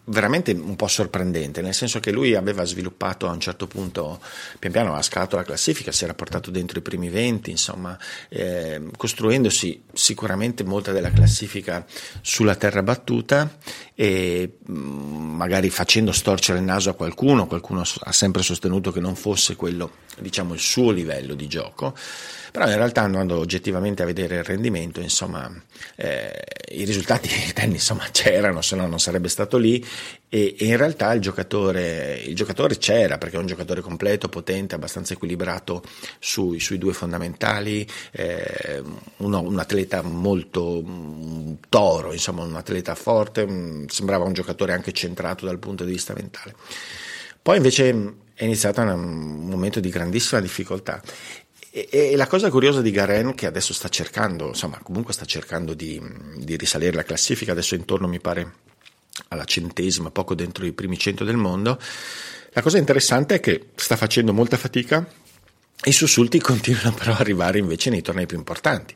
veramente 0.10 0.52
un 0.52 0.76
po' 0.76 0.88
sorprendente, 0.88 1.62
nel 1.62 1.74
senso 1.74 2.00
che 2.00 2.12
lui 2.12 2.36
aveva 2.36 2.63
sviluppato 2.63 3.28
a 3.28 3.32
un 3.32 3.40
certo 3.40 3.68
punto, 3.68 4.22
pian 4.60 4.72
piano 4.72 4.96
ha 4.96 5.02
scalato 5.02 5.36
la 5.36 5.44
classifica, 5.44 5.92
si 5.92 6.04
era 6.04 6.13
portato 6.13 6.50
dentro 6.50 6.80
i 6.80 6.82
primi 6.82 7.10
20, 7.10 7.52
insomma, 7.52 7.98
eh, 8.30 8.82
costruendosi 8.96 9.84
sicuramente 9.97 10.63
molta 10.63 10.91
della 10.91 11.12
classifica 11.12 11.86
sulla 12.21 12.55
terra 12.55 12.83
battuta 12.83 13.57
e 13.95 14.57
mm, 14.69 15.36
magari 15.36 15.69
facendo 15.69 16.12
storcere 16.12 16.60
il 16.60 16.63
naso 16.63 16.89
a 16.91 16.93
qualcuno, 16.93 17.47
qualcuno 17.47 17.81
ha 17.81 18.12
sempre 18.12 18.43
sostenuto 18.43 18.91
che 18.91 18.99
non 18.99 19.15
fosse 19.15 19.55
quello, 19.55 19.91
diciamo, 20.19 20.53
il 20.53 20.60
suo 20.60 20.91
livello 20.91 21.33
di 21.33 21.47
gioco 21.47 21.95
però 22.57 22.71
in 22.71 22.77
realtà 22.77 23.01
andando 23.01 23.38
oggettivamente 23.38 24.01
a 24.01 24.05
vedere 24.07 24.38
il 24.38 24.43
rendimento, 24.43 24.99
insomma, 24.99 25.47
eh, 25.95 26.43
i 26.71 26.86
risultati 26.86 27.27
del 27.29 27.53
tennis 27.53 27.81
insomma, 27.81 28.07
c'erano, 28.12 28.63
se 28.63 28.75
no 28.75 28.88
non 28.88 28.99
sarebbe 28.99 29.29
stato 29.29 29.57
lì 29.57 29.86
e, 30.30 30.56
e 30.58 30.66
in 30.66 30.78
realtà 30.78 31.13
il 31.13 31.22
giocatore, 31.22 32.22
il 32.26 32.36
giocatore, 32.36 32.78
c'era 32.78 33.18
perché 33.18 33.38
è 33.38 33.40
un 33.40 33.46
giocatore 33.46 33.82
completo, 33.82 34.30
potente, 34.30 34.76
abbastanza 34.76 35.13
equilibrato 35.13 35.84
sui, 36.20 36.60
sui 36.60 36.78
due 36.78 36.94
fondamentali, 36.94 37.88
eh, 38.12 38.82
uno, 39.18 39.42
un 39.42 39.60
atleta 39.60 40.02
molto 40.02 40.80
un 40.80 41.58
toro, 41.70 42.13
insomma 42.13 42.44
un 42.44 42.56
atleta 42.56 42.96
forte, 42.96 43.46
mm, 43.48 43.86
sembrava 43.88 44.26
un 44.26 44.34
giocatore 44.34 44.74
anche 44.74 44.92
centrato 44.92 45.46
dal 45.46 45.60
punto 45.60 45.84
di 45.86 45.92
vista 45.92 46.13
mentale. 46.13 46.56
Poi 47.42 47.58
invece 47.58 48.16
è 48.34 48.44
iniziato 48.44 48.82
un 48.82 49.48
momento 49.48 49.80
di 49.80 49.90
grandissima 49.90 50.42
difficoltà 50.42 51.02
e, 51.72 52.16
la 52.16 52.28
cosa 52.28 52.50
curiosa 52.50 52.82
di 52.82 52.90
Garen, 52.90 53.36
che 53.36 53.46
adesso 53.46 53.74
sta 53.74 53.88
cercando, 53.90 54.48
insomma, 54.48 54.80
comunque 54.82 55.13
sta 55.13 55.26
cercando 55.26 55.76
di, 55.76 56.02
di 56.38 56.56
risalire 56.56 56.94
la 56.94 57.04
classifica, 57.04 57.52
adesso 57.52 57.76
intorno 57.76 58.08
mi 58.08 58.20
pare 58.20 58.54
alla 59.30 59.45
centesima, 59.45 60.12
poco 60.12 60.36
dentro 60.36 60.65
i 60.65 60.73
primi 60.73 60.97
cento 60.97 61.23
del 61.23 61.38
mondo. 61.38 61.80
La 62.51 62.62
cosa 62.62 62.77
interessante 62.77 63.36
è 63.36 63.39
che 63.39 63.67
sta 63.75 63.95
facendo 63.95 64.34
molta 64.34 64.58
fatica 64.58 65.06
i 65.84 65.91
sussulti 65.91 66.39
continuano 66.41 66.95
però 66.95 67.13
ad 67.13 67.19
arrivare 67.19 67.60
invece 67.60 67.89
nei 67.89 68.01
tornei 68.01 68.25
più 68.25 68.38
importanti. 68.38 68.95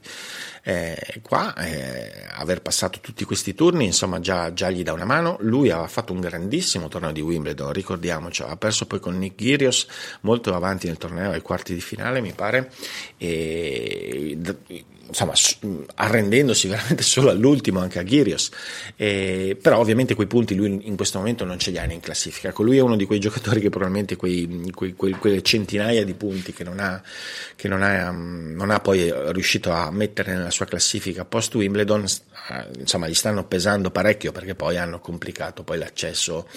Eh, 0.63 1.21
qua 1.23 1.55
eh, 1.55 2.27
aver 2.33 2.61
passato 2.61 2.99
tutti 2.99 3.23
questi 3.23 3.55
turni 3.55 3.85
insomma 3.85 4.19
già, 4.19 4.53
già, 4.53 4.69
gli 4.69 4.83
dà 4.83 4.93
una 4.93 5.05
mano 5.05 5.37
lui 5.39 5.71
aveva 5.71 5.87
fatto 5.87 6.13
un 6.13 6.19
grandissimo 6.19 6.87
torneo 6.87 7.11
di 7.11 7.19
Wimbledon 7.19 7.73
ricordiamoci 7.73 8.43
ha 8.43 8.55
perso 8.57 8.85
poi 8.85 8.99
con 8.99 9.17
Nick 9.17 9.41
Girios 9.41 9.87
molto 10.19 10.53
avanti 10.53 10.85
nel 10.85 10.97
torneo 10.97 11.31
ai 11.31 11.41
quarti 11.41 11.73
di 11.73 11.81
finale 11.81 12.21
mi 12.21 12.33
pare 12.33 12.71
e 13.17 14.37
insomma, 15.11 15.33
arrendendosi 15.95 16.67
veramente 16.67 17.03
solo 17.03 17.29
all'ultimo 17.29 17.79
anche 17.79 17.99
a 17.99 18.03
Ghirios, 18.03 18.49
eh, 18.95 19.57
però 19.61 19.77
ovviamente 19.77 20.15
quei 20.15 20.27
punti 20.27 20.55
lui 20.55 20.87
in 20.87 20.95
questo 20.95 21.17
momento 21.17 21.43
non 21.43 21.59
ce 21.59 21.71
li 21.71 21.77
ha 21.77 21.83
in 21.91 21.99
classifica, 21.99 22.49
ecco, 22.49 22.63
lui 22.63 22.77
è 22.77 22.81
uno 22.81 22.95
di 22.95 23.05
quei 23.05 23.19
giocatori 23.19 23.59
che 23.59 23.69
probabilmente 23.69 24.15
quei, 24.15 24.71
quei, 24.73 24.93
quei, 24.93 25.13
quelle 25.13 25.41
centinaia 25.41 26.03
di 26.05 26.13
punti 26.13 26.53
che, 26.53 26.63
non 26.63 26.79
ha, 26.79 27.01
che 27.55 27.67
non, 27.67 27.81
ha, 27.81 28.09
non 28.09 28.69
ha 28.69 28.79
poi 28.79 29.11
riuscito 29.31 29.71
a 29.71 29.91
mettere 29.91 30.33
nella 30.33 30.51
sua 30.51 30.65
classifica 30.65 31.25
post 31.25 31.53
Wimbledon, 31.55 32.05
eh, 32.49 32.79
insomma 32.79 33.07
gli 33.07 33.13
stanno 33.13 33.45
pesando 33.45 33.91
parecchio 33.91 34.31
perché 34.31 34.55
poi 34.55 34.77
hanno 34.77 34.99
complicato 34.99 35.63
poi 35.63 35.77
l'accesso 35.77 36.47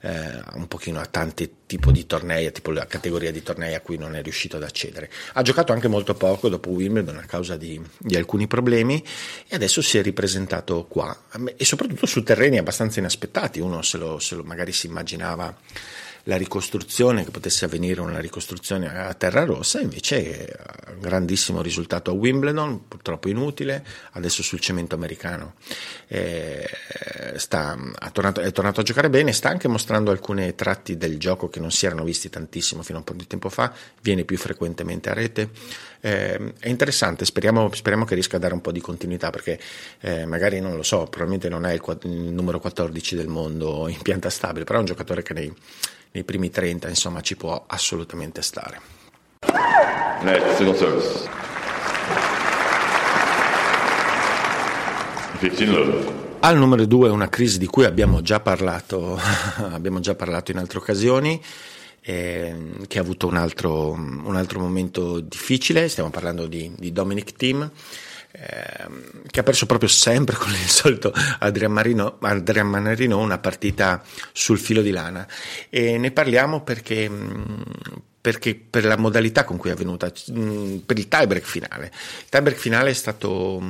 eh, 0.00 0.42
un 0.54 0.66
pochino 0.66 1.00
a 1.00 1.06
tanti 1.06 1.60
tipi 1.66 1.92
di 1.92 2.06
tornei, 2.06 2.50
tipo 2.52 2.70
la 2.70 2.86
categoria 2.86 3.30
di 3.30 3.42
tornei 3.42 3.74
a 3.74 3.80
cui 3.80 3.96
non 3.96 4.14
è 4.14 4.22
riuscito 4.22 4.56
ad 4.56 4.62
accedere. 4.62 5.10
Ha 5.34 5.42
giocato 5.42 5.72
anche 5.72 5.88
molto 5.88 6.14
poco 6.14 6.48
dopo 6.48 6.70
Wimbledon 6.70 7.16
a 7.16 7.24
causa 7.24 7.56
di, 7.56 7.80
di 7.98 8.16
alcuni 8.16 8.46
problemi 8.46 9.02
e 9.48 9.54
adesso 9.54 9.82
si 9.82 9.98
è 9.98 10.02
ripresentato 10.02 10.84
qua. 10.86 11.16
E 11.56 11.64
soprattutto 11.64 12.06
su 12.06 12.22
terreni 12.22 12.58
abbastanza 12.58 12.98
inaspettati, 12.98 13.60
uno 13.60 13.82
se 13.82 13.98
lo, 13.98 14.18
se 14.18 14.34
lo 14.34 14.44
magari 14.44 14.72
si 14.72 14.86
immaginava 14.86 15.56
la 16.24 16.36
ricostruzione, 16.36 17.24
che 17.24 17.30
potesse 17.30 17.64
avvenire 17.64 18.00
una 18.00 18.20
ricostruzione 18.20 18.88
a 18.88 19.12
terra 19.14 19.44
rossa, 19.44 19.80
invece 19.80 20.56
un 20.94 21.00
grandissimo 21.00 21.62
risultato 21.62 22.10
a 22.10 22.14
Wimbledon, 22.14 22.86
purtroppo 22.86 23.28
inutile, 23.28 23.84
adesso 24.12 24.42
sul 24.42 24.60
cemento 24.60 24.94
americano 24.94 25.54
eh, 26.06 26.68
sta, 27.36 27.76
tornato, 28.12 28.40
è 28.40 28.52
tornato 28.52 28.80
a 28.80 28.84
giocare 28.84 29.10
bene, 29.10 29.32
sta 29.32 29.48
anche 29.48 29.66
mostrando 29.66 30.10
alcuni 30.10 30.54
tratti 30.54 30.96
del 30.96 31.18
gioco 31.18 31.48
che 31.48 31.58
non 31.58 31.72
si 31.72 31.86
erano 31.86 32.04
visti 32.04 32.30
tantissimo 32.30 32.82
fino 32.82 32.98
a 32.98 33.00
un 33.00 33.06
po' 33.06 33.14
di 33.14 33.26
tempo 33.26 33.48
fa, 33.48 33.72
viene 34.00 34.24
più 34.24 34.36
frequentemente 34.36 35.10
a 35.10 35.14
rete, 35.14 35.50
eh, 36.00 36.54
è 36.58 36.68
interessante, 36.68 37.24
speriamo, 37.24 37.72
speriamo, 37.72 38.04
che 38.04 38.14
riesca 38.14 38.36
a 38.36 38.40
dare 38.40 38.54
un 38.54 38.60
po' 38.60 38.72
di 38.72 38.80
continuità 38.80 39.30
perché 39.30 39.58
eh, 40.00 40.24
magari 40.26 40.60
non 40.60 40.76
lo 40.76 40.82
so, 40.82 41.04
probabilmente 41.04 41.48
non 41.48 41.64
è 41.64 41.72
il, 41.72 41.98
il 42.04 42.10
numero 42.10 42.60
14 42.60 43.16
del 43.16 43.28
mondo 43.28 43.88
in 43.88 44.02
pianta 44.02 44.30
stabile, 44.30 44.64
però 44.64 44.78
è 44.78 44.80
un 44.80 44.86
giocatore 44.86 45.22
che 45.22 45.32
nei 45.32 45.52
nei 46.12 46.24
primi 46.24 46.50
30 46.50 46.88
insomma 46.88 47.20
ci 47.20 47.36
può 47.36 47.64
assolutamente 47.66 48.42
stare. 48.42 48.80
Net, 50.22 50.54
single 50.56 50.76
service. 50.76 51.28
15 55.38 55.66
love. 55.66 56.20
Al 56.40 56.56
numero 56.56 56.84
2 56.86 57.08
una 57.08 57.28
crisi 57.28 57.58
di 57.58 57.66
cui 57.66 57.84
abbiamo 57.84 58.20
già 58.20 58.40
parlato, 58.40 59.18
abbiamo 59.70 60.00
già 60.00 60.14
parlato 60.14 60.50
in 60.50 60.58
altre 60.58 60.78
occasioni, 60.78 61.40
eh, 62.00 62.56
che 62.86 62.98
ha 62.98 63.00
avuto 63.00 63.26
un 63.26 63.36
altro, 63.36 63.90
un 63.92 64.36
altro, 64.36 64.60
momento 64.60 65.20
difficile, 65.20 65.88
stiamo 65.88 66.10
parlando 66.10 66.46
di, 66.46 66.72
di 66.76 66.92
Dominic 66.92 67.32
Thiem 67.32 67.70
Ehm, 68.34 69.22
che 69.30 69.40
ha 69.40 69.42
perso 69.42 69.66
proprio 69.66 69.90
sempre 69.90 70.36
con 70.36 70.50
il 70.50 70.68
solito 70.68 71.12
Adrian 71.40 71.70
Marino, 71.70 72.16
Adrian 72.20 72.66
Manarino 72.66 73.18
una 73.18 73.38
partita 73.38 74.02
sul 74.32 74.58
filo 74.58 74.80
di 74.80 74.90
lana. 74.90 75.26
E 75.68 75.98
ne 75.98 76.10
parliamo 76.12 76.62
perché 76.62 77.08
mm, 77.08 77.60
perché 78.22 78.54
per 78.54 78.84
la 78.84 78.96
modalità 78.96 79.42
con 79.42 79.56
cui 79.56 79.70
è 79.70 79.72
avvenuta, 79.72 80.08
per 80.08 80.96
il 80.96 81.08
tiebreak 81.08 81.44
finale. 81.44 81.86
Il 81.86 82.28
tiebreak 82.28 82.56
finale 82.56 82.90
è 82.90 82.92
stato, 82.92 83.60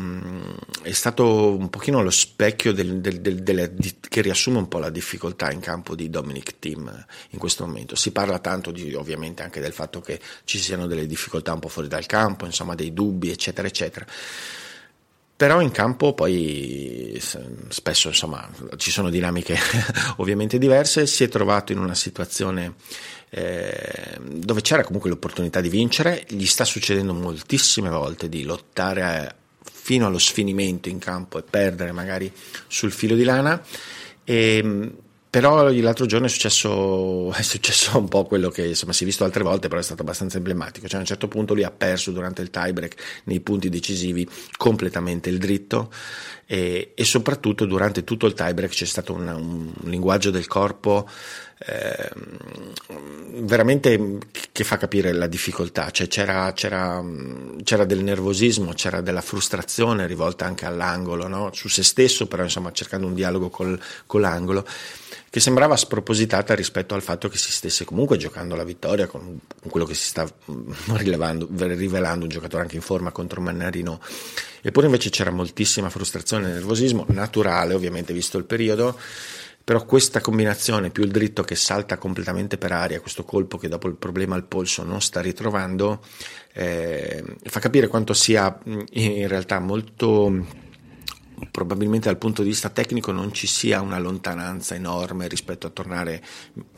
è 0.83 0.93
stato 0.93 1.57
un 1.57 1.71
pochino 1.71 2.03
lo 2.03 2.11
specchio 2.11 2.73
del, 2.75 3.01
del, 3.01 3.21
del, 3.21 3.71
di, 3.73 3.95
che 3.99 4.21
riassume 4.21 4.59
un 4.59 4.69
po' 4.69 4.79
la 4.79 4.91
difficoltà 4.91 5.51
in 5.51 5.61
campo 5.61 5.95
di 5.95 6.11
Dominic 6.11 6.59
Thiem 6.59 7.07
in 7.31 7.39
questo 7.39 7.65
momento. 7.65 7.97
Si 7.97 8.11
parla 8.13 8.41
tanto 8.41 8.73
di, 8.73 8.93
ovviamente 8.93 9.43
anche 9.43 9.59
del 9.59 9.73
fatto 9.73 10.03
che 10.03 10.21
ci 10.45 10.59
siano 10.59 10.87
delle 10.87 11.07
difficoltà 11.07 11.55
un 11.55 11.61
po' 11.61 11.69
fuori 11.69 11.89
dal 11.89 12.05
campo, 12.05 12.45
insomma 12.45 12.75
dei 12.75 12.93
dubbi, 12.93 13.31
eccetera, 13.31 13.67
eccetera 13.67 14.05
però 15.35 15.61
in 15.61 15.73
campo 15.73 16.13
poi 16.13 17.21
spesso 17.69 18.07
insomma 18.07 18.49
ci 18.77 18.93
sono 18.93 19.11
dinamiche 19.11 19.57
ovviamente 20.19 20.57
diverse, 20.57 21.05
si 21.09 21.25
è 21.25 21.29
trovato 21.29 21.73
in 21.73 21.79
una 21.79 21.97
situazione 21.97 22.75
eh, 23.35 24.19
dove 24.21 24.61
c'era 24.61 24.85
comunque 24.85 25.09
l'opportunità 25.09 25.63
di 25.63 25.71
vincere, 25.71 26.27
gli 26.29 26.45
sta 26.45 26.67
succedendo 26.67 27.15
moltissime 27.15 27.89
volte 27.89 28.29
di 28.29 28.43
lottare 28.43 29.37
fino 29.73 30.07
allo 30.07 30.19
sfinimento 30.19 30.91
in 30.91 30.99
campo 30.99 31.39
e 31.39 31.43
perdere 31.43 31.93
magari 31.93 32.31
sul 32.67 32.93
filo 32.93 33.17
di 33.17 33.25
lana 33.25 33.65
e 34.23 34.93
però 35.33 35.71
l'altro 35.71 36.05
giorno 36.05 36.27
è 36.27 36.29
successo, 36.29 37.33
è 37.35 37.41
successo, 37.41 37.97
un 37.97 38.07
po' 38.07 38.27
quello 38.27 38.51
che 38.51 38.67
insomma, 38.67 38.93
si 38.93 39.05
è 39.05 39.07
visto 39.07 39.25
altre 39.25 39.43
volte, 39.43 39.69
però 39.69 39.81
è 39.81 39.83
stato 39.83 40.03
abbastanza 40.03 40.37
emblematico. 40.37 40.87
Cioè, 40.87 40.97
a 40.97 41.01
un 41.01 41.07
certo 41.07 41.27
punto 41.27 41.55
lui 41.55 41.65
ha 41.65 41.71
perso 41.71 42.11
durante 42.11 42.43
il 42.43 42.51
tiebreak 42.51 43.23
nei 43.25 43.41
punti 43.41 43.71
decisivi 43.71 44.29
completamente 44.59 45.31
il 45.31 45.39
dritto 45.39 45.91
e, 46.53 46.93
e 46.95 47.05
soprattutto 47.05 47.65
durante 47.65 48.05
tutto 48.05 48.27
il 48.27 48.35
tiebreak 48.35 48.73
c'è 48.73 48.85
stato 48.85 49.15
un, 49.15 49.27
un 49.27 49.73
linguaggio 49.85 50.31
del 50.31 50.47
corpo 50.47 51.09
eh, 51.67 52.11
veramente 53.41 54.19
che 54.53 54.63
fa 54.63 54.77
capire 54.77 55.13
la 55.13 55.29
difficoltà, 55.29 55.91
cioè 55.91 56.09
c'era, 56.09 56.53
c'era, 56.53 57.03
c'era, 57.65 57.87
del 57.87 58.03
nervosismo, 58.03 58.75
c'era 58.75 59.01
della 59.01 59.23
frustrazione 59.23 60.07
rivolta 60.07 60.45
anche 60.45 60.67
all'angolo, 60.67 61.27
no? 61.27 61.49
su 61.55 61.69
se 61.69 61.83
stesso, 61.83 62.27
però 62.27 62.43
insomma 62.43 62.71
cercando 62.73 63.07
un 63.07 63.15
dialogo 63.15 63.49
col, 63.49 63.81
con 64.05 64.21
l'angolo 64.21 64.67
che 65.33 65.41
sembrava 65.41 65.77
spropositata 65.77 66.55
rispetto 66.55 66.95
al 66.95 67.01
fatto 67.01 67.31
che 67.31 67.39
si 67.39 67.53
stesse 67.53 67.87
comunque 67.87 68.19
giocando 68.19 68.55
la 68.55 68.65
vittoria 68.65 69.07
con, 69.07 69.41
quello 69.71 69.87
che 69.87 69.95
si 69.95 70.09
sta 70.09 70.31
rivelando 70.93 71.47
un 72.25 72.29
giocatore 72.29 72.65
anche 72.65 72.77
in 72.77 72.83
forma 72.83 73.13
contro 73.13 73.41
Mannarino. 73.41 73.99
Eppure 74.61 74.85
invece 74.85 75.09
c'era 75.09 75.31
moltissima 75.31 75.89
frustrazione 75.89 76.51
e 76.51 76.53
nervosismo, 76.53 77.07
naturale 77.09 77.73
ovviamente 77.73 78.13
visto 78.13 78.37
il 78.37 78.45
periodo, 78.45 78.99
però 79.65 79.87
questa 79.87 80.21
combinazione 80.21 80.91
più 80.91 81.03
il 81.03 81.11
dritto 81.11 81.43
che 81.45 81.55
salta 81.55 81.97
completamente 81.97 82.59
per 82.59 82.73
aria, 82.73 83.01
questo 83.01 83.25
colpo 83.25 83.57
che 83.57 83.69
dopo 83.69 83.89
il 83.89 83.95
problema 83.95 84.35
al 84.35 84.45
polso 84.45 84.83
non 84.83 85.01
sta 85.01 85.23
ritrovando, 85.23 86.03
eh, 86.53 87.25
fa 87.45 87.59
capire 87.59 87.87
quanto 87.87 88.13
sia 88.13 88.59
in 88.65 89.29
realtà 89.29 89.61
molto 89.61 90.62
probabilmente 91.51 92.09
dal 92.09 92.19
punto 92.19 92.43
di 92.43 92.49
vista 92.49 92.69
tecnico 92.69 93.13
non 93.13 93.33
ci 93.33 93.47
sia 93.47 93.81
una 93.81 93.99
lontananza 93.99 94.75
enorme 94.75 95.29
rispetto 95.29 95.67
a 95.67 95.71
tornare 95.71 96.23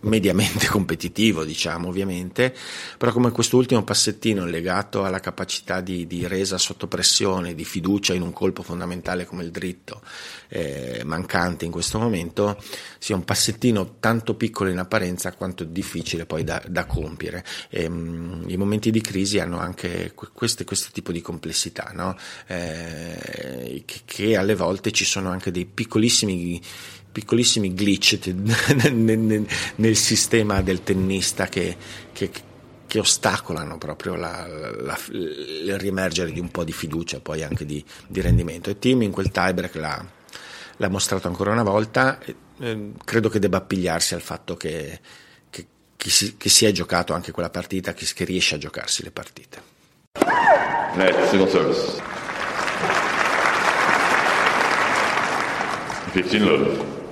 mediamente 0.00 0.66
competitivo, 0.70 1.44
diciamo 1.44 1.88
ovviamente, 1.88 2.54
però 2.96 3.12
come 3.12 3.30
quest'ultimo 3.30 3.82
passettino 3.84 4.44
legato 4.46 5.04
alla 5.04 5.20
capacità 5.20 5.80
di, 5.80 6.06
di 6.06 6.26
resa 6.26 6.58
sotto 6.58 6.86
pressione, 6.86 7.54
di 7.54 7.64
fiducia 7.64 8.14
in 8.14 8.22
un 8.22 8.32
colpo 8.32 8.62
fondamentale 8.62 9.26
come 9.26 9.42
il 9.42 9.50
dritto, 9.50 10.02
eh, 10.54 11.02
mancante 11.04 11.64
in 11.64 11.72
questo 11.72 11.98
momento, 11.98 12.56
sia 12.98 13.16
un 13.16 13.24
passettino 13.24 13.96
tanto 13.98 14.36
piccolo 14.36 14.70
in 14.70 14.78
apparenza 14.78 15.32
quanto 15.32 15.64
difficile 15.64 16.26
poi 16.26 16.44
da, 16.44 16.62
da 16.68 16.84
compiere. 16.84 17.44
E, 17.68 17.88
mh, 17.88 18.44
I 18.46 18.56
momenti 18.56 18.92
di 18.92 19.00
crisi 19.00 19.40
hanno 19.40 19.58
anche 19.58 20.12
questo, 20.14 20.62
questo 20.62 20.90
tipo 20.92 21.10
di 21.10 21.20
complessità, 21.20 21.90
no? 21.92 22.16
eh, 22.46 23.82
che, 23.84 24.00
che 24.04 24.36
alle 24.36 24.54
volte 24.54 24.92
ci 24.92 25.04
sono 25.04 25.30
anche 25.30 25.50
dei 25.50 25.66
piccolissimi 25.66 26.60
piccolissimi 27.14 27.74
glitch 27.74 28.18
nel, 28.90 29.96
sistema 29.96 30.62
del 30.62 30.82
tennista 30.82 31.46
che, 31.46 31.76
che, 32.12 32.28
che 32.88 32.98
ostacolano 32.98 33.78
proprio 33.78 34.16
la, 34.16 34.44
la, 34.48 34.98
il 35.12 35.78
riemergere 35.78 36.32
di 36.32 36.40
un 36.40 36.50
po' 36.50 36.64
di 36.64 36.72
fiducia, 36.72 37.20
poi 37.20 37.44
anche 37.44 37.64
di, 37.64 37.84
di 38.08 38.20
rendimento. 38.20 38.68
E 38.68 38.80
Tim 38.80 39.02
in 39.02 39.12
quel 39.12 39.30
tiebreak 39.30 39.76
l'ha, 39.76 40.04
l'ha 40.76 40.88
mostrato 40.88 41.28
ancora 41.28 41.52
una 41.52 41.62
volta. 41.62 42.18
Eh, 42.58 42.92
credo 43.04 43.28
che 43.28 43.38
debba 43.38 43.58
appigliarsi 43.58 44.14
al 44.14 44.20
fatto 44.20 44.56
che, 44.56 45.00
che, 45.50 45.66
che, 45.96 46.10
si, 46.10 46.36
che 46.36 46.48
si 46.48 46.66
è 46.66 46.72
giocato 46.72 47.12
anche 47.12 47.32
quella 47.32 47.50
partita, 47.50 47.92
che, 47.94 48.06
che 48.12 48.24
riesce 48.24 48.54
a 48.54 48.58
giocarsi 48.58 49.02
le 49.02 49.10
partite. 49.10 49.62
Net, 50.94 51.28
single 51.28 51.50
service. 51.50 52.02
15 56.12 56.38
love. 56.38 57.03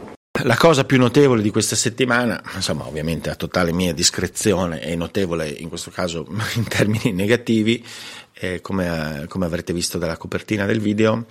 La 0.44 0.56
cosa 0.56 0.84
più 0.84 0.98
notevole 0.98 1.40
di 1.40 1.50
questa 1.50 1.76
settimana, 1.76 2.42
insomma 2.54 2.86
ovviamente 2.86 3.30
a 3.30 3.36
totale 3.36 3.72
mia 3.72 3.94
discrezione 3.94 4.82
e 4.82 4.96
notevole 4.96 5.48
in 5.48 5.68
questo 5.68 5.90
caso 5.90 6.26
in 6.56 6.66
termini 6.66 7.12
negativi, 7.12 7.84
eh, 8.34 8.60
come, 8.60 9.26
come, 9.28 9.46
avrete 9.46 9.72
visto 9.72 9.98
dalla 9.98 10.16
copertina 10.16 10.66
del 10.66 10.80
video, 10.80 11.26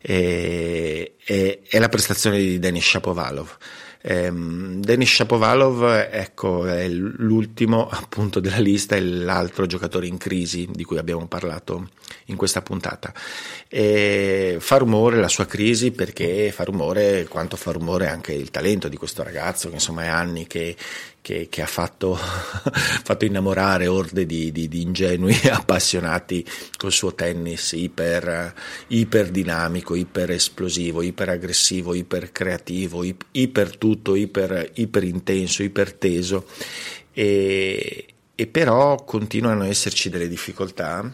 eh, 0.00 1.14
è, 1.22 1.58
è, 1.68 1.78
la 1.78 1.88
prestazione 1.90 2.38
di 2.38 2.58
Denis 2.58 2.86
Shapovalov. 2.86 3.56
Um, 4.06 4.82
Denis 4.82 5.14
Shapovalov 5.14 6.08
ecco, 6.10 6.66
è 6.66 6.86
l'ultimo 6.88 7.88
appunto 7.88 8.38
della 8.38 8.58
lista, 8.58 8.96
è 8.96 9.00
l'altro 9.00 9.64
giocatore 9.64 10.06
in 10.06 10.18
crisi 10.18 10.68
di 10.70 10.84
cui 10.84 10.98
abbiamo 10.98 11.26
parlato 11.26 11.88
in 12.26 12.36
questa 12.36 12.60
puntata. 12.60 13.14
E 13.66 14.58
fa 14.60 14.76
rumore 14.76 15.18
la 15.18 15.28
sua 15.28 15.46
crisi 15.46 15.90
perché 15.90 16.52
fa 16.52 16.64
rumore 16.64 17.26
quanto 17.28 17.56
fa 17.56 17.72
rumore 17.72 18.06
anche 18.06 18.34
il 18.34 18.50
talento 18.50 18.88
di 18.88 18.98
questo 18.98 19.22
ragazzo 19.22 19.68
che 19.68 19.74
insomma 19.76 20.02
è 20.02 20.08
anni 20.08 20.46
che, 20.46 20.76
che, 21.24 21.46
che 21.48 21.62
ha 21.62 21.66
fatto, 21.66 22.14
fatto, 22.20 23.24
innamorare 23.24 23.86
orde 23.86 24.26
di, 24.26 24.52
di, 24.52 24.68
di, 24.68 24.82
ingenui 24.82 25.34
appassionati 25.50 26.44
col 26.76 26.92
suo 26.92 27.14
tennis 27.14 27.72
iper, 27.72 28.52
iper 28.88 29.30
dinamico, 29.30 29.94
iper 29.94 30.32
esplosivo, 30.32 31.00
iper 31.00 31.30
aggressivo, 31.30 31.94
iper 31.94 32.30
creativo, 32.30 33.02
iper 33.30 33.76
tutto, 33.78 34.14
iper, 34.14 34.72
iper 34.74 35.04
intenso, 35.04 35.62
iper 35.62 35.94
teso. 35.94 36.44
E, 37.14 38.06
e 38.34 38.46
però 38.46 39.02
continuano 39.04 39.62
ad 39.62 39.70
esserci 39.70 40.10
delle 40.10 40.28
difficoltà 40.28 41.10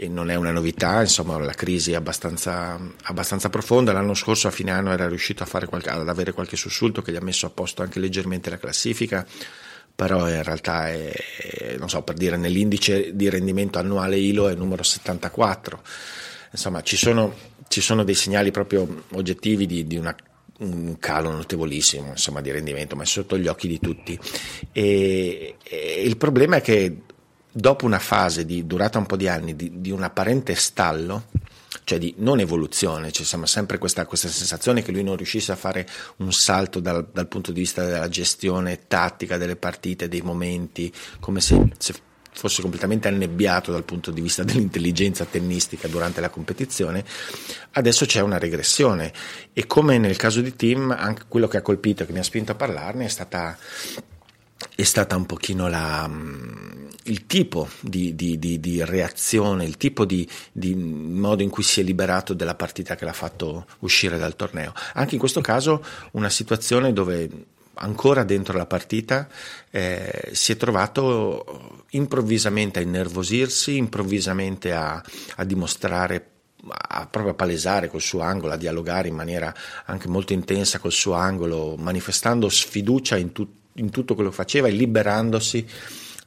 e 0.00 0.06
non 0.06 0.30
è 0.30 0.36
una 0.36 0.52
novità, 0.52 1.00
insomma 1.00 1.36
la 1.38 1.54
crisi 1.54 1.90
è 1.90 1.96
abbastanza, 1.96 2.78
abbastanza 3.02 3.50
profonda, 3.50 3.92
l'anno 3.92 4.14
scorso 4.14 4.46
a 4.46 4.52
fine 4.52 4.70
anno 4.70 4.92
era 4.92 5.08
riuscito 5.08 5.44
qualche, 5.44 5.90
ad 5.90 6.08
avere 6.08 6.32
qualche 6.32 6.54
sussulto 6.54 7.02
che 7.02 7.10
gli 7.10 7.16
ha 7.16 7.20
messo 7.20 7.46
a 7.46 7.50
posto 7.50 7.82
anche 7.82 7.98
leggermente 7.98 8.48
la 8.48 8.58
classifica, 8.58 9.26
però 9.96 10.28
in 10.28 10.44
realtà 10.44 10.88
è, 10.88 11.12
non 11.80 11.88
so, 11.88 12.02
per 12.02 12.14
dire 12.14 12.36
nell'indice 12.36 13.16
di 13.16 13.28
rendimento 13.28 13.80
annuale 13.80 14.18
ILO 14.18 14.46
è 14.46 14.54
numero 14.54 14.84
74, 14.84 15.82
insomma 16.52 16.80
ci 16.82 16.96
sono, 16.96 17.34
ci 17.66 17.80
sono 17.80 18.04
dei 18.04 18.14
segnali 18.14 18.52
proprio 18.52 19.02
oggettivi 19.14 19.66
di, 19.66 19.84
di 19.84 19.96
una 19.96 20.14
un 20.60 20.96
calo 20.98 21.30
notevolissimo 21.30 22.08
insomma, 22.10 22.40
di 22.40 22.50
rendimento, 22.50 22.96
ma 22.96 23.02
è 23.02 23.06
sotto 23.06 23.38
gli 23.38 23.46
occhi 23.46 23.68
di 23.68 23.78
tutti. 23.78 24.18
E, 24.72 25.56
e 25.62 26.02
il 26.04 26.16
problema 26.16 26.56
è 26.56 26.60
che 26.60 27.02
dopo 27.50 27.84
una 27.86 27.98
fase 27.98 28.44
di 28.44 28.66
durata 28.66 28.98
un 28.98 29.06
po' 29.06 29.16
di 29.16 29.28
anni 29.28 29.56
di, 29.56 29.80
di 29.80 29.90
un 29.90 30.02
apparente 30.02 30.54
stallo, 30.54 31.24
cioè 31.84 31.98
di 31.98 32.14
non 32.18 32.40
evoluzione, 32.40 33.10
c'è 33.10 33.22
cioè 33.22 33.46
sempre 33.46 33.78
questa, 33.78 34.06
questa, 34.06 34.28
sensazione 34.28 34.82
che 34.82 34.92
lui 34.92 35.02
non 35.02 35.16
riuscisse 35.16 35.52
a 35.52 35.56
fare 35.56 35.88
un 36.16 36.32
salto 36.32 36.80
dal, 36.80 37.08
dal, 37.12 37.28
punto 37.28 37.52
di 37.52 37.60
vista 37.60 37.84
della 37.84 38.08
gestione 38.08 38.86
tattica 38.86 39.38
delle 39.38 39.56
partite, 39.56 40.08
dei 40.08 40.20
momenti, 40.20 40.92
come 41.20 41.40
se, 41.40 41.70
se 41.78 41.94
fosse 42.30 42.62
completamente 42.62 43.08
annebbiato 43.08 43.72
dal 43.72 43.84
punto 43.84 44.10
di 44.10 44.20
vista 44.20 44.42
dell'intelligenza 44.44 45.24
tennistica 45.24 45.88
durante 45.88 46.20
la 46.20 46.30
competizione, 46.30 47.04
adesso 47.72 48.04
c'è 48.06 48.20
una 48.20 48.38
regressione. 48.38 49.12
E 49.52 49.66
come 49.66 49.98
nel 49.98 50.16
caso 50.16 50.40
di 50.40 50.54
Tim, 50.54 50.94
anche 50.96 51.22
quello 51.26 51.48
che 51.48 51.56
ha 51.56 51.62
colpito 51.62 52.02
e 52.02 52.06
che 52.06 52.12
mi 52.12 52.18
ha 52.18 52.24
spinto 52.24 52.52
a 52.52 52.56
parlarne 52.56 53.06
è 53.06 53.08
stata 53.08 53.56
è 54.74 54.82
stata 54.82 55.16
un 55.16 55.26
pochino 55.26 55.68
la, 55.68 56.06
mm, 56.08 56.86
il 57.04 57.26
tipo 57.26 57.68
di, 57.80 58.14
di, 58.14 58.38
di, 58.38 58.60
di, 58.60 58.84
reazione, 58.84 59.64
il 59.64 59.76
tipo 59.76 60.04
di, 60.04 60.28
modo 60.74 61.42
in 61.42 61.50
cui 61.50 61.62
si 61.62 61.80
è 61.80 61.82
liberato 61.82 62.34
della 62.34 62.54
partita 62.54 62.94
che 62.96 63.04
l'ha 63.04 63.12
fatto 63.12 63.66
uscire 63.80 64.18
dal 64.18 64.36
torneo. 64.36 64.72
Anche 64.94 65.14
in 65.14 65.20
questo 65.20 65.40
caso 65.40 65.84
una 66.12 66.30
situazione 66.30 66.92
dove 66.92 67.28
ancora 67.80 68.24
dentro 68.24 68.56
la 68.56 68.66
partita 68.66 69.28
eh, 69.70 70.30
si 70.32 70.52
è 70.52 70.56
trovato 70.56 71.84
improvvisamente 71.90 72.80
a 72.80 72.82
innervosirsi, 72.82 73.76
improvvisamente 73.76 74.72
a, 74.72 75.02
a 75.36 75.44
dimostrare 75.44 76.30
a 76.70 77.06
proprio 77.06 77.32
a 77.32 77.36
palesare 77.36 77.88
col 77.88 78.00
suo 78.00 78.20
angolo, 78.20 78.52
a 78.52 78.56
dialogare 78.56 79.08
in 79.08 79.14
maniera 79.14 79.54
anche 79.86 80.08
molto 80.08 80.32
intensa 80.32 80.80
col 80.80 80.92
suo 80.92 81.14
angolo, 81.14 81.76
manifestando 81.78 82.48
sfiducia 82.48 83.16
in, 83.16 83.32
tu, 83.32 83.48
in 83.78 83.90
tutto 83.90 84.14
quello 84.14 84.30
che 84.30 84.36
faceva 84.36 84.68
e 84.68 84.72
liberandosi 84.72 85.66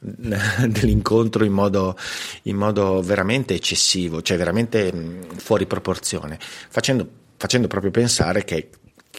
dell'incontro 0.02 1.44
in 1.44 1.52
modo, 1.52 1.96
in 2.42 2.56
modo, 2.56 3.00
veramente 3.02 3.54
eccessivo, 3.54 4.20
cioè 4.22 4.36
veramente 4.36 4.92
fuori 5.36 5.66
proporzione, 5.66 6.38
facendo, 6.40 7.08
facendo 7.36 7.68
proprio 7.68 7.90
pensare 7.90 8.44
che 8.44 8.68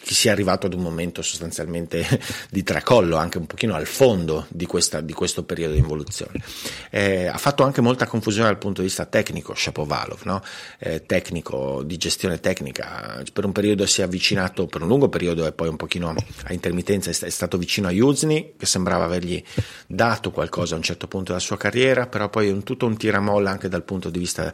che 0.01 0.13
sia 0.15 0.31
arrivato 0.31 0.65
ad 0.65 0.73
un 0.73 0.81
momento 0.81 1.21
sostanzialmente 1.21 2.05
di 2.49 2.63
tracollo, 2.63 3.15
anche 3.15 3.37
un 3.37 3.45
pochino 3.45 3.75
al 3.75 3.85
fondo 3.85 4.47
di, 4.49 4.65
questa, 4.65 5.01
di 5.01 5.13
questo 5.13 5.43
periodo 5.43 5.73
di 5.73 5.79
involuzione. 5.79 6.41
Eh, 6.89 7.27
ha 7.27 7.37
fatto 7.37 7.63
anche 7.63 7.79
molta 7.79 8.07
confusione 8.07 8.47
dal 8.47 8.57
punto 8.57 8.81
di 8.81 8.87
vista 8.87 9.05
tecnico, 9.05 9.53
Shapovalov, 9.53 10.21
no? 10.23 10.41
eh, 10.79 11.05
tecnico, 11.05 11.83
di 11.83 11.97
gestione 11.97 12.39
tecnica, 12.39 13.23
per 13.31 13.45
un 13.45 13.51
periodo 13.51 13.85
si 13.85 14.01
è 14.01 14.03
avvicinato, 14.03 14.65
per 14.65 14.81
un 14.81 14.87
lungo 14.87 15.09
periodo 15.09 15.45
e 15.45 15.51
poi 15.51 15.67
un 15.67 15.77
pochino 15.77 16.09
a 16.09 16.53
intermittenza 16.53 17.11
è 17.11 17.29
stato 17.29 17.57
vicino 17.57 17.87
a 17.87 17.91
Yuzni, 17.91 18.53
che 18.57 18.65
sembrava 18.65 19.05
avergli 19.05 19.41
dato 19.85 20.31
qualcosa 20.31 20.73
a 20.73 20.77
un 20.77 20.83
certo 20.83 21.07
punto 21.07 21.31
della 21.31 21.39
sua 21.39 21.57
carriera, 21.57 22.07
però 22.07 22.29
poi 22.29 22.47
è 22.47 22.51
un, 22.51 22.63
tutto 22.63 22.87
un 22.87 22.97
tiramolla 22.97 23.51
anche 23.51 23.69
dal 23.69 23.83
punto 23.83 24.09
di 24.09 24.17
vista, 24.17 24.51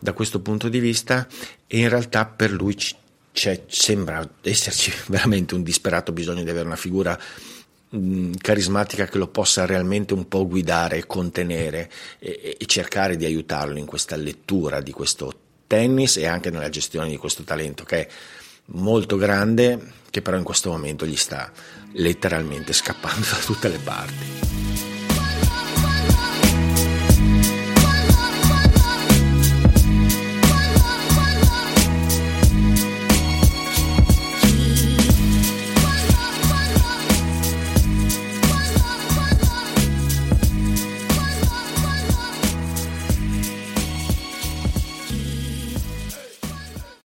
da 0.00 0.12
questo 0.14 0.40
punto 0.40 0.68
di 0.68 0.78
vista 0.78 1.26
e 1.66 1.78
in 1.78 1.88
realtà 1.90 2.24
per 2.24 2.50
lui 2.50 2.74
c'è, 3.38 3.62
sembra 3.68 4.28
esserci 4.42 4.92
veramente 5.06 5.54
un 5.54 5.62
disperato 5.62 6.10
bisogno 6.10 6.42
di 6.42 6.50
avere 6.50 6.66
una 6.66 6.74
figura 6.74 7.16
mh, 7.90 8.32
carismatica 8.40 9.06
che 9.06 9.16
lo 9.16 9.28
possa 9.28 9.64
realmente 9.64 10.12
un 10.12 10.26
po' 10.26 10.48
guidare, 10.48 11.06
contenere 11.06 11.88
e, 12.18 12.56
e 12.58 12.66
cercare 12.66 13.16
di 13.16 13.24
aiutarlo 13.24 13.78
in 13.78 13.86
questa 13.86 14.16
lettura 14.16 14.80
di 14.80 14.90
questo 14.90 15.32
tennis 15.68 16.16
e 16.16 16.26
anche 16.26 16.50
nella 16.50 16.68
gestione 16.68 17.08
di 17.08 17.16
questo 17.16 17.44
talento 17.44 17.84
che 17.84 18.06
è 18.06 18.08
molto 18.70 19.16
grande, 19.16 19.92
che 20.10 20.20
però 20.20 20.36
in 20.36 20.42
questo 20.42 20.70
momento 20.70 21.06
gli 21.06 21.16
sta 21.16 21.52
letteralmente 21.92 22.72
scappando 22.72 23.24
da 23.30 23.36
tutte 23.36 23.68
le 23.68 23.78
parti. 23.78 24.67